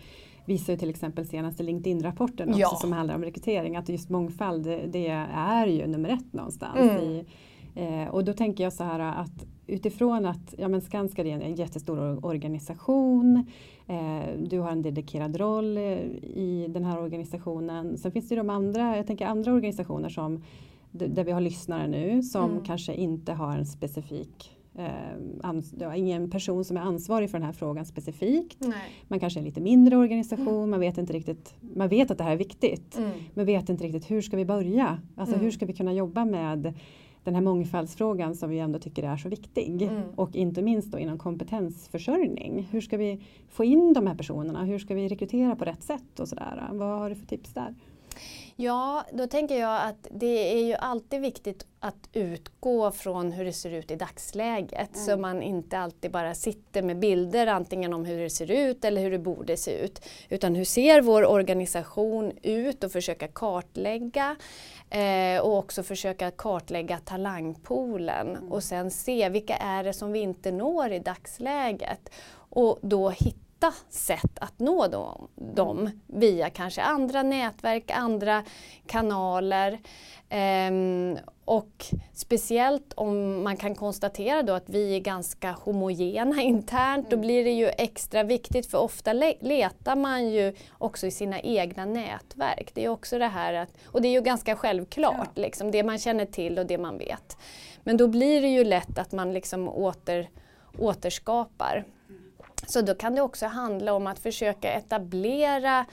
visar 0.50 0.72
ju 0.72 0.78
till 0.78 0.90
exempel 0.90 1.26
senaste 1.26 1.62
LinkedIn-rapporten 1.62 2.48
också 2.48 2.60
ja. 2.60 2.78
som 2.80 2.92
handlar 2.92 3.14
om 3.14 3.24
rekrytering 3.24 3.76
att 3.76 3.88
just 3.88 4.10
mångfald 4.10 4.64
det, 4.64 4.86
det 4.86 5.08
är 5.34 5.66
ju 5.66 5.86
nummer 5.86 6.08
ett 6.08 6.32
någonstans 6.32 6.78
mm. 6.78 7.02
i 7.02 7.24
Eh, 7.74 8.08
och 8.08 8.24
då 8.24 8.32
tänker 8.32 8.64
jag 8.64 8.72
så 8.72 8.84
här 8.84 9.00
att 9.00 9.46
utifrån 9.66 10.26
att 10.26 10.54
ja, 10.58 10.68
men 10.68 10.80
Skanska 10.80 11.22
är 11.22 11.40
en 11.40 11.54
jättestor 11.54 12.26
organisation. 12.26 13.44
Eh, 13.86 14.28
du 14.38 14.58
har 14.58 14.70
en 14.70 14.82
dedikerad 14.82 15.36
roll 15.36 15.76
eh, 15.76 15.82
i 16.22 16.66
den 16.68 16.84
här 16.84 16.98
organisationen. 16.98 17.98
Sen 17.98 18.12
finns 18.12 18.28
det 18.28 18.36
de 18.36 18.50
andra, 18.50 18.96
jag 18.96 19.06
tänker 19.06 19.26
andra 19.26 19.52
organisationer 19.52 20.08
som 20.08 20.42
där 20.90 21.24
vi 21.24 21.32
har 21.32 21.40
lyssnare 21.40 21.86
nu 21.86 22.22
som 22.22 22.50
mm. 22.50 22.64
kanske 22.64 22.94
inte 22.94 23.32
har 23.32 23.56
en 23.56 23.66
specifik 23.66 24.56
eh, 24.74 25.98
ingen 25.98 26.30
person 26.30 26.64
som 26.64 26.76
är 26.76 26.80
ansvarig 26.80 27.30
för 27.30 27.38
den 27.38 27.46
här 27.46 27.52
frågan 27.52 27.86
specifikt. 27.86 28.56
Nej. 28.60 28.90
Man 29.08 29.20
kanske 29.20 29.38
är 29.38 29.40
en 29.40 29.46
lite 29.46 29.60
mindre 29.60 29.96
organisation, 29.96 30.48
mm. 30.48 30.70
man 30.70 30.80
vet 30.80 30.98
inte 30.98 31.12
riktigt, 31.12 31.54
man 31.60 31.88
vet 31.88 32.10
att 32.10 32.18
det 32.18 32.24
här 32.24 32.32
är 32.32 32.36
viktigt. 32.36 32.98
Mm. 32.98 33.10
Men 33.34 33.46
vet 33.46 33.68
inte 33.68 33.84
riktigt 33.84 34.10
hur 34.10 34.22
ska 34.22 34.36
vi 34.36 34.44
börja? 34.44 34.98
Alltså 35.16 35.34
hur 35.34 35.42
mm. 35.42 35.52
ska 35.52 35.66
vi 35.66 35.72
kunna 35.72 35.92
jobba 35.92 36.24
med 36.24 36.74
den 37.24 37.34
här 37.34 37.42
mångfaldsfrågan 37.42 38.34
som 38.34 38.50
vi 38.50 38.58
ändå 38.58 38.78
tycker 38.78 39.02
är 39.02 39.16
så 39.16 39.28
viktig. 39.28 39.82
Mm. 39.82 40.02
Och 40.16 40.36
inte 40.36 40.62
minst 40.62 40.92
då 40.92 40.98
inom 40.98 41.18
kompetensförsörjning. 41.18 42.68
Hur 42.70 42.80
ska 42.80 42.96
vi 42.96 43.22
få 43.48 43.64
in 43.64 43.92
de 43.92 44.06
här 44.06 44.14
personerna? 44.14 44.64
Hur 44.64 44.78
ska 44.78 44.94
vi 44.94 45.08
rekrytera 45.08 45.56
på 45.56 45.64
rätt 45.64 45.82
sätt 45.82 46.20
och 46.20 46.28
sådär? 46.28 46.68
Vad 46.72 46.98
har 46.98 47.10
du 47.10 47.16
för 47.16 47.26
tips 47.26 47.54
där? 47.54 47.74
Ja, 48.56 49.04
då 49.12 49.26
tänker 49.26 49.60
jag 49.60 49.82
att 49.82 50.06
det 50.10 50.52
är 50.52 50.64
ju 50.64 50.74
alltid 50.74 51.20
viktigt 51.20 51.66
att 51.80 52.08
utgå 52.12 52.90
från 52.90 53.32
hur 53.32 53.44
det 53.44 53.52
ser 53.52 53.70
ut 53.70 53.90
i 53.90 53.96
dagsläget. 53.96 54.96
Så 54.96 55.16
man 55.16 55.42
inte 55.42 55.78
alltid 55.78 56.10
bara 56.10 56.34
sitter 56.34 56.82
med 56.82 56.98
bilder 56.98 57.46
antingen 57.46 57.92
om 57.92 58.04
hur 58.04 58.20
det 58.20 58.30
ser 58.30 58.50
ut 58.50 58.84
eller 58.84 59.02
hur 59.02 59.10
det 59.10 59.18
borde 59.18 59.56
se 59.56 59.78
ut. 59.78 60.04
Utan 60.28 60.54
hur 60.54 60.64
ser 60.64 61.00
vår 61.00 61.24
organisation 61.24 62.32
ut 62.42 62.84
och 62.84 62.92
försöka 62.92 63.28
kartlägga. 63.28 64.36
Eh, 64.90 65.40
och 65.40 65.58
också 65.58 65.82
försöka 65.82 66.30
kartlägga 66.30 66.98
talangpoolen 66.98 68.36
och 68.36 68.62
sen 68.62 68.90
se 68.90 69.28
vilka 69.28 69.56
är 69.56 69.84
det 69.84 69.92
som 69.92 70.12
vi 70.12 70.18
inte 70.18 70.52
når 70.52 70.92
i 70.92 70.98
dagsläget. 70.98 72.10
Och 72.32 72.78
då 72.82 73.10
hitta 73.10 73.49
sätt 73.88 74.38
att 74.40 74.58
nå 74.58 74.86
dem, 74.86 75.28
dem 75.34 75.90
via 76.06 76.50
kanske 76.50 76.82
andra 76.82 77.22
nätverk, 77.22 77.90
andra 77.90 78.44
kanaler. 78.86 79.78
Ehm, 80.28 81.18
och 81.44 81.86
speciellt 82.12 82.92
om 82.94 83.42
man 83.42 83.56
kan 83.56 83.74
konstatera 83.74 84.42
då 84.42 84.52
att 84.52 84.68
vi 84.68 84.96
är 84.96 85.00
ganska 85.00 85.52
homogena 85.52 86.42
internt, 86.42 87.10
då 87.10 87.16
blir 87.16 87.44
det 87.44 87.50
ju 87.50 87.68
extra 87.68 88.22
viktigt 88.22 88.70
för 88.70 88.78
ofta 88.78 89.12
le 89.12 89.34
letar 89.40 89.96
man 89.96 90.28
ju 90.28 90.54
också 90.78 91.06
i 91.06 91.10
sina 91.10 91.40
egna 91.40 91.84
nätverk. 91.84 92.70
Det 92.74 92.84
är 92.84 92.88
också 92.88 93.18
det 93.18 93.26
här 93.26 93.54
att, 93.54 93.70
och 93.84 94.02
det 94.02 94.08
är 94.08 94.12
ju 94.12 94.20
ganska 94.20 94.56
självklart, 94.56 95.38
liksom, 95.38 95.70
det 95.70 95.82
man 95.82 95.98
känner 95.98 96.26
till 96.26 96.58
och 96.58 96.66
det 96.66 96.78
man 96.78 96.98
vet. 96.98 97.36
Men 97.84 97.96
då 97.96 98.08
blir 98.08 98.42
det 98.42 98.48
ju 98.48 98.64
lätt 98.64 98.98
att 98.98 99.12
man 99.12 99.32
liksom 99.32 99.68
åter, 99.68 100.28
återskapar. 100.78 101.84
Så 102.70 102.80
då 102.80 102.94
kan 102.94 103.14
det 103.14 103.22
också 103.22 103.46
handla 103.46 103.92
om 103.92 104.06
att 104.06 104.18
försöka 104.18 104.72
etablera 104.72 105.86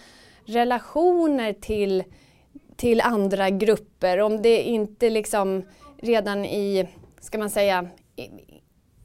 relationer 0.45 1.53
till, 1.53 2.03
till 2.75 3.01
andra 3.01 3.49
grupper. 3.49 4.21
Om 4.21 4.41
det 4.41 4.63
inte 4.63 5.09
liksom 5.09 5.63
redan 5.97 6.45
i, 6.45 6.87
ska 7.19 7.37
man 7.37 7.49
säga, 7.49 7.87
i, 8.15 8.29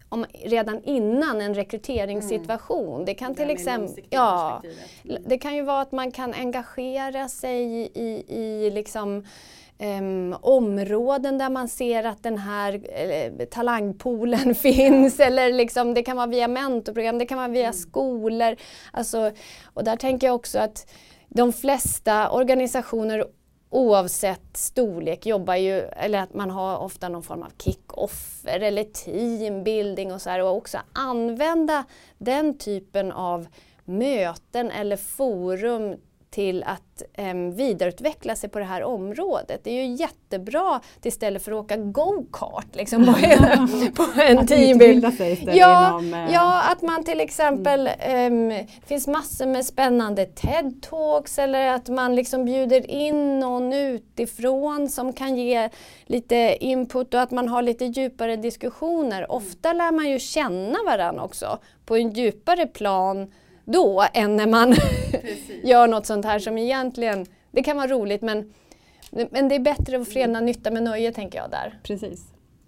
om, 0.09 0.27
redan 0.45 0.83
innan 0.85 1.41
en 1.41 1.55
rekryteringssituation. 1.55 2.95
Mm. 2.95 3.05
Det 3.05 3.15
kan 3.15 3.35
till 3.35 3.51
exempel, 3.51 4.05
ja, 4.11 4.63
det 5.27 5.39
kan 5.39 5.55
ju 5.55 5.63
vara 5.63 5.81
att 5.81 5.93
man 5.93 6.11
kan 6.11 6.35
engagera 6.35 7.29
sig 7.29 7.63
i, 7.63 7.91
i, 7.95 8.25
i 8.39 8.71
liksom 8.71 9.25
Um, 9.83 10.37
områden 10.41 11.39
där 11.39 11.51
man 11.51 11.69
ser 11.69 12.05
att 12.05 12.23
den 12.23 12.39
här 12.39 12.75
uh, 12.75 13.45
talangpoolen 13.45 14.55
finns. 14.55 15.21
Eller 15.21 15.53
liksom, 15.53 15.95
det 15.95 16.03
kan 16.03 16.17
vara 16.17 16.27
via 16.27 16.49
mentorprogram, 16.49 17.19
det 17.19 17.27
kan 17.27 17.39
vara 17.39 17.49
via 17.49 17.63
mm. 17.63 17.73
skolor. 17.73 18.57
Alltså, 18.93 19.31
och 19.65 19.85
där 19.85 19.97
tänker 19.97 20.27
jag 20.27 20.35
också 20.35 20.59
att 20.59 20.91
de 21.29 21.53
flesta 21.53 22.31
organisationer 22.31 23.25
oavsett 23.71 24.57
storlek 24.57 25.27
jobbar 25.27 25.55
ju, 25.55 25.81
eller 25.81 26.19
att 26.19 26.35
man 26.35 26.51
har 26.51 26.79
ofta 26.79 27.09
någon 27.09 27.23
form 27.23 27.43
av 27.43 27.53
kick-offer 27.59 28.61
eller 28.61 28.85
teambuilding 28.85 30.13
och 30.13 30.23
så 30.23 30.31
här 30.31 30.43
och 30.43 30.57
också 30.57 30.79
använda 30.93 31.85
den 32.19 32.59
typen 32.59 33.13
av 33.13 33.47
möten 33.85 34.71
eller 34.71 34.97
forum 34.97 35.97
till 36.33 36.63
att 36.63 37.03
eh, 37.15 37.35
vidareutveckla 37.35 38.37
sig 38.37 38.51
på 38.51 38.59
det 38.59 38.65
här 38.65 38.83
området. 38.83 39.61
Det 39.65 39.71
är 39.71 39.85
ju 39.85 39.95
jättebra 39.95 40.81
istället 41.03 41.45
för 41.45 41.53
att 41.53 41.65
åka 41.65 41.77
go-kart 41.77 42.67
liksom, 42.73 43.05
på, 43.05 43.13
på 43.97 44.21
en 44.21 44.39
att 44.39 44.51
istället 44.51 45.57
Ja, 45.57 45.89
inom, 45.89 46.15
eh, 46.15 46.33
ja, 46.33 46.63
att 46.73 46.83
man 46.83 47.05
till 47.05 47.21
exempel, 47.21 47.91
mm. 48.01 48.49
det 48.49 48.87
finns 48.87 49.07
massor 49.07 49.47
med 49.47 49.65
spännande 49.67 50.25
TED-talks 50.25 51.41
eller 51.41 51.69
att 51.69 51.89
man 51.89 52.17
liksom 52.17 52.45
bjuder 52.45 52.91
in 52.91 53.39
någon 53.39 53.73
utifrån 53.73 54.89
som 54.89 55.13
kan 55.13 55.37
ge 55.37 55.69
lite 56.07 56.57
input 56.61 57.15
och 57.15 57.21
att 57.21 57.31
man 57.31 57.49
har 57.49 57.63
lite 57.63 57.85
djupare 57.85 58.37
diskussioner. 58.37 59.33
Ofta 59.33 59.73
lär 59.73 59.93
man 59.93 60.11
ju 60.11 60.19
känna 60.19 60.79
varandra 60.87 61.25
också 61.25 61.59
på 61.87 61.97
en 61.97 62.11
djupare 62.11 62.67
plan 62.67 63.33
då 63.65 64.05
än 64.15 64.37
när 64.37 64.47
man 64.47 64.75
gör 65.65 65.87
något 65.87 66.07
sånt 66.07 66.25
här 66.25 66.39
som 66.39 66.59
egentligen, 66.59 67.27
det 67.51 67.63
kan 67.63 67.77
vara 67.77 67.87
roligt 67.89 68.23
men, 68.23 68.53
men 69.31 69.49
det 69.49 69.55
är 69.55 69.61
bättre 69.61 70.01
att 70.01 70.09
förena 70.13 70.41
nytta 70.41 70.71
med 70.71 70.83
nöje 70.83 71.13
tänker 71.13 71.39
jag 71.39 71.51
där. 71.51 71.81
Precis. 71.83 72.25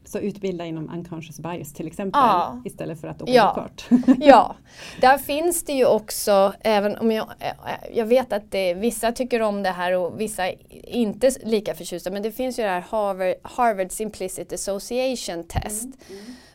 Så 0.06 0.18
utbilda 0.18 0.64
inom 0.64 0.90
unconscious 0.94 1.38
bias 1.40 1.72
till 1.72 1.86
exempel 1.86 2.20
Ja. 2.24 2.62
istället 2.64 3.00
för 3.00 3.08
att 3.08 3.22
åka 3.22 3.32
Ja. 3.32 3.54
kart. 3.54 3.84
Ja, 4.20 4.56
där 5.00 5.18
finns 5.18 5.64
det 5.64 5.72
ju 5.72 5.86
också, 5.86 6.52
även 6.60 6.96
om 6.98 7.12
jag, 7.12 7.26
jag 7.94 8.06
vet 8.06 8.32
att 8.32 8.50
det, 8.50 8.74
vissa 8.74 9.12
tycker 9.12 9.42
om 9.42 9.62
det 9.62 9.70
här 9.70 9.92
och 9.92 10.20
vissa 10.20 10.50
inte 10.70 11.30
lika 11.44 11.74
förtjusta, 11.74 12.10
men 12.10 12.22
det 12.22 12.30
finns 12.32 12.58
ju 12.58 12.62
det 12.62 12.68
här 12.68 12.84
Harvard, 12.90 13.34
Harvard 13.42 13.90
Simplicit 13.92 14.52
Association 14.52 15.44
Test 15.44 15.88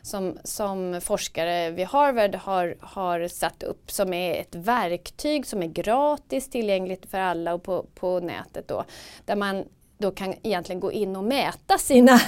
som, 0.02 0.38
som 0.44 1.00
forskare 1.00 1.70
vid 1.70 1.86
Harvard 1.86 2.34
har, 2.34 2.76
har 2.80 3.28
satt 3.28 3.62
upp 3.62 3.90
som 3.90 4.12
är 4.12 4.40
ett 4.40 4.54
verktyg 4.54 5.46
som 5.46 5.62
är 5.62 5.66
gratis 5.66 6.50
tillgängligt 6.50 7.06
för 7.06 7.18
alla 7.18 7.54
och 7.54 7.62
på, 7.62 7.86
på 7.94 8.20
nätet 8.20 8.68
då, 8.68 8.84
där 9.24 9.36
man 9.36 9.64
då 9.98 10.10
kan 10.10 10.34
egentligen 10.42 10.80
gå 10.80 10.92
in 10.92 11.16
och 11.16 11.24
mäta 11.24 11.78
sina 11.78 12.20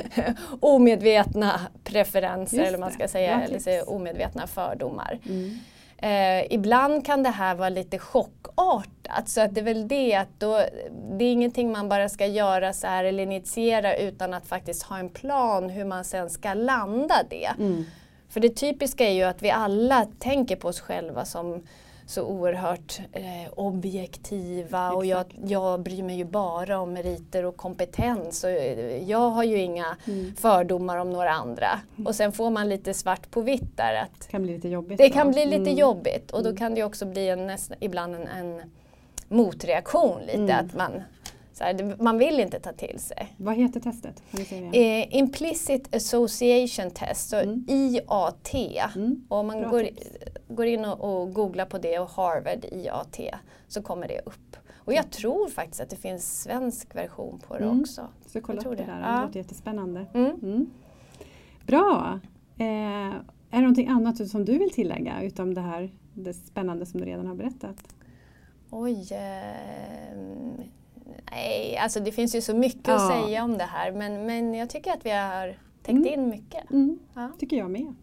omedvetna 0.60 1.60
preferenser 1.84 2.62
eller 2.62 2.78
man 2.78 2.92
ska 2.92 3.08
säga, 3.08 3.36
Bra 3.36 3.44
eller 3.44 3.90
omedvetna 3.90 4.46
fördomar. 4.46 5.18
Mm. 5.26 5.58
Eh, 6.02 6.52
ibland 6.52 7.06
kan 7.06 7.22
det 7.22 7.30
här 7.30 7.54
vara 7.54 7.68
lite 7.68 7.98
chockartat 7.98 9.28
så 9.28 9.40
att 9.40 9.54
det 9.54 9.60
är 9.60 9.64
väl 9.64 9.88
det 9.88 10.14
att 10.14 10.28
då, 10.38 10.64
det 11.18 11.24
är 11.24 11.32
ingenting 11.32 11.72
man 11.72 11.88
bara 11.88 12.08
ska 12.08 12.26
göra 12.26 12.72
så 12.72 12.86
här 12.86 13.04
eller 13.04 13.22
initiera 13.22 13.96
utan 13.96 14.34
att 14.34 14.46
faktiskt 14.46 14.82
ha 14.82 14.98
en 14.98 15.08
plan 15.08 15.70
hur 15.70 15.84
man 15.84 16.04
sen 16.04 16.30
ska 16.30 16.54
landa 16.54 17.14
det. 17.30 17.50
Mm. 17.58 17.84
För 18.28 18.40
det 18.40 18.48
typiska 18.48 19.04
är 19.04 19.12
ju 19.12 19.22
att 19.22 19.42
vi 19.42 19.50
alla 19.50 20.06
tänker 20.18 20.56
på 20.56 20.68
oss 20.68 20.80
själva 20.80 21.24
som 21.24 21.62
så 22.08 22.22
oerhört 22.22 23.00
eh, 23.12 23.52
objektiva 23.56 24.92
och 24.92 25.06
jag, 25.06 25.24
jag 25.46 25.80
bryr 25.80 26.02
mig 26.02 26.16
ju 26.16 26.24
bara 26.24 26.78
om 26.80 26.92
meriter 26.92 27.44
och 27.44 27.56
kompetens 27.56 28.44
och 28.44 28.50
eh, 28.50 29.10
jag 29.10 29.30
har 29.30 29.44
ju 29.44 29.58
inga 29.58 29.96
Mm. 30.06 30.34
fördomar 30.36 30.96
om 30.96 31.10
några 31.10 31.30
andra. 31.30 31.80
Och 32.06 32.14
sen 32.14 32.32
får 32.32 32.50
man 32.50 32.68
lite 32.68 32.94
svart 32.94 33.30
på 33.30 33.40
vitt 33.40 33.76
där 33.76 33.94
att 33.94 34.20
Det 34.20 34.30
kan 34.30 34.42
bli 34.42 34.52
lite 34.54 34.68
jobbigt. 34.68 34.98
det 34.98 35.08
då. 35.08 35.14
kan 35.14 35.30
bli 35.30 35.44
lite 35.46 35.56
Mm. 35.70 35.76
jobbigt 35.76 36.30
och 36.30 36.42
då 36.42 36.56
kan 36.56 36.74
det 36.74 36.84
också 36.84 37.06
bli 37.06 37.28
en, 37.28 37.46
nästan, 37.46 37.76
ibland 37.80 38.14
en, 38.14 38.26
en 38.28 38.60
motreaktion 39.28 40.20
lite 40.26 40.38
Mm. 40.38 40.66
att 40.66 40.74
man, 40.74 40.92
här, 41.64 41.96
man 42.02 42.18
vill 42.18 42.40
inte 42.40 42.60
ta 42.60 42.72
till 42.72 42.98
sig. 42.98 43.34
Vad 43.36 43.54
heter 43.56 43.80
testet? 43.80 44.22
Eh, 44.72 45.16
implicit 45.16 45.94
Association 45.94 46.90
Test, 46.90 47.28
så 47.28 47.36
Mm. 47.36 47.64
IAT. 47.68 48.54
Mm. 48.96 49.24
Och 49.28 49.38
om 49.38 49.46
man 49.46 49.60
Bra 49.60 49.70
går, 49.70 49.82
tips. 49.82 50.06
går 50.48 50.66
in 50.66 50.84
och, 50.84 51.20
och 51.20 51.32
googlar 51.34 51.64
på 51.66 51.78
det 51.78 51.98
och 51.98 52.08
Harvard 52.10 52.64
IAT 52.64 53.20
så 53.68 53.82
kommer 53.82 54.08
det 54.08 54.20
upp. 54.26 54.56
Och 54.76 54.92
jag 54.94 55.10
tror 55.10 55.48
faktiskt 55.48 55.80
att 55.80 55.90
det 55.90 55.96
finns 55.96 56.42
svensk 56.42 56.94
version 56.96 57.40
på 57.48 57.58
det 57.58 57.64
Mm. 57.64 57.80
också. 57.80 58.06
Så 58.26 58.40
kolla 58.40 58.58
upp 58.58 58.64
det 58.64 58.76
det. 58.76 58.84
där, 58.84 59.00
Ja. 59.00 59.16
det 59.16 59.26
låter 59.26 59.40
jättespännande. 59.40 60.06
Mm. 60.14 60.30
Mm. 60.42 60.70
Bra! 61.66 62.20
Eh, 62.58 62.66
är 62.66 63.56
det 63.56 63.60
någonting 63.60 63.88
annat 63.88 64.28
som 64.28 64.44
du 64.44 64.58
vill 64.58 64.70
tillägga 64.70 65.22
utom 65.22 65.54
det 65.54 65.60
här 65.60 65.90
det 66.14 66.34
spännande 66.34 66.86
som 66.86 67.00
du 67.00 67.06
redan 67.06 67.26
har 67.26 67.34
berättat? 67.34 67.76
Oj. 68.70 69.08
ehm, 69.12 70.37
nej, 71.30 71.76
alltså 71.76 72.00
det 72.00 72.12
finns 72.12 72.34
ju 72.34 72.40
så 72.42 72.54
mycket 72.54 72.88
att 72.88 73.00
Ja. 73.00 73.08
säga 73.24 73.44
om 73.44 73.58
det 73.58 73.64
här 73.64 73.92
men, 73.92 74.26
men 74.26 74.54
jag 74.54 74.70
tycker 74.70 74.92
att 74.92 75.06
vi 75.06 75.10
har 75.10 75.48
täckt 75.82 75.88
Mm. 75.96 76.06
in 76.06 76.28
mycket. 76.28 76.70
Mm, 76.70 76.98
Ja. 77.14 77.28
tycker 77.38 77.56
jag 77.56 77.70
med. 77.70 77.94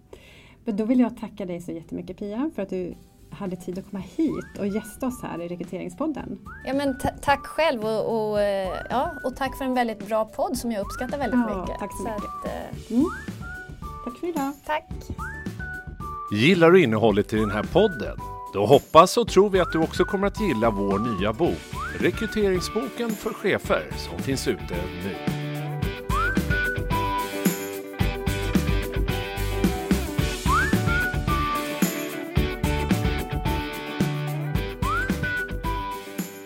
Men 0.66 0.78
då 0.78 0.86
vill 0.86 1.00
jag 1.00 1.18
tacka 1.18 1.46
dig 1.46 1.62
så 1.62 1.72
jättemycket 1.72 2.18
Pia 2.18 2.52
för 2.56 2.62
att 2.62 2.70
du 2.70 2.96
hade 3.32 3.56
tid 3.56 3.80
att 3.80 3.90
komma 3.92 4.04
hit 4.18 4.60
och 4.60 4.68
gästa 4.68 5.08
oss 5.08 5.22
här 5.24 5.42
i 5.42 5.48
Rekryteringspodden. 5.48 6.40
Ja, 6.66 6.74
men 6.74 6.98
ta- 7.00 7.10
tack 7.22 7.46
själv 7.46 7.86
och, 7.86 8.32
och, 8.32 8.42
eh, 8.42 8.70
ja, 8.90 9.12
och 9.24 9.36
tack 9.36 9.58
för 9.58 9.66
en 9.66 9.74
väldigt 9.74 10.08
bra 10.08 10.26
podd 10.26 10.58
som 10.58 10.72
jag 10.72 10.82
uppskattar 10.82 11.18
väldigt 11.18 11.40
Ja, 11.50 11.60
mycket. 11.62 11.80
tack 11.80 11.92
så 11.98 12.04
mycket. 12.04 12.24
Att, 12.24 12.46
eh, 12.46 12.92
Mm. 12.98 13.06
Tack 14.06 14.18
för 14.20 14.28
idag! 14.28 14.54
tack! 14.66 14.86
Gillar 16.32 16.72
du 16.72 16.84
innehållet 16.84 17.34
i 17.34 17.36
den 17.38 17.52
här 17.52 17.64
podden? 17.64 18.18
Då 18.54 18.66
hoppas 18.66 19.18
och 19.18 19.28
tror 19.28 19.50
vi 19.50 19.60
att 19.60 19.72
du 19.72 19.80
också 19.80 20.06
kommer 20.06 20.28
att 20.28 20.42
gilla 20.42 20.70
vår 20.70 21.00
nya 21.00 21.34
bok, 21.34 21.58
Rekryteringsboken 22.00 23.10
för 23.10 23.34
chefer, 23.34 23.84
som 23.98 24.20
finns 24.20 24.48
ute 24.48 24.76
nu. 25.04 25.35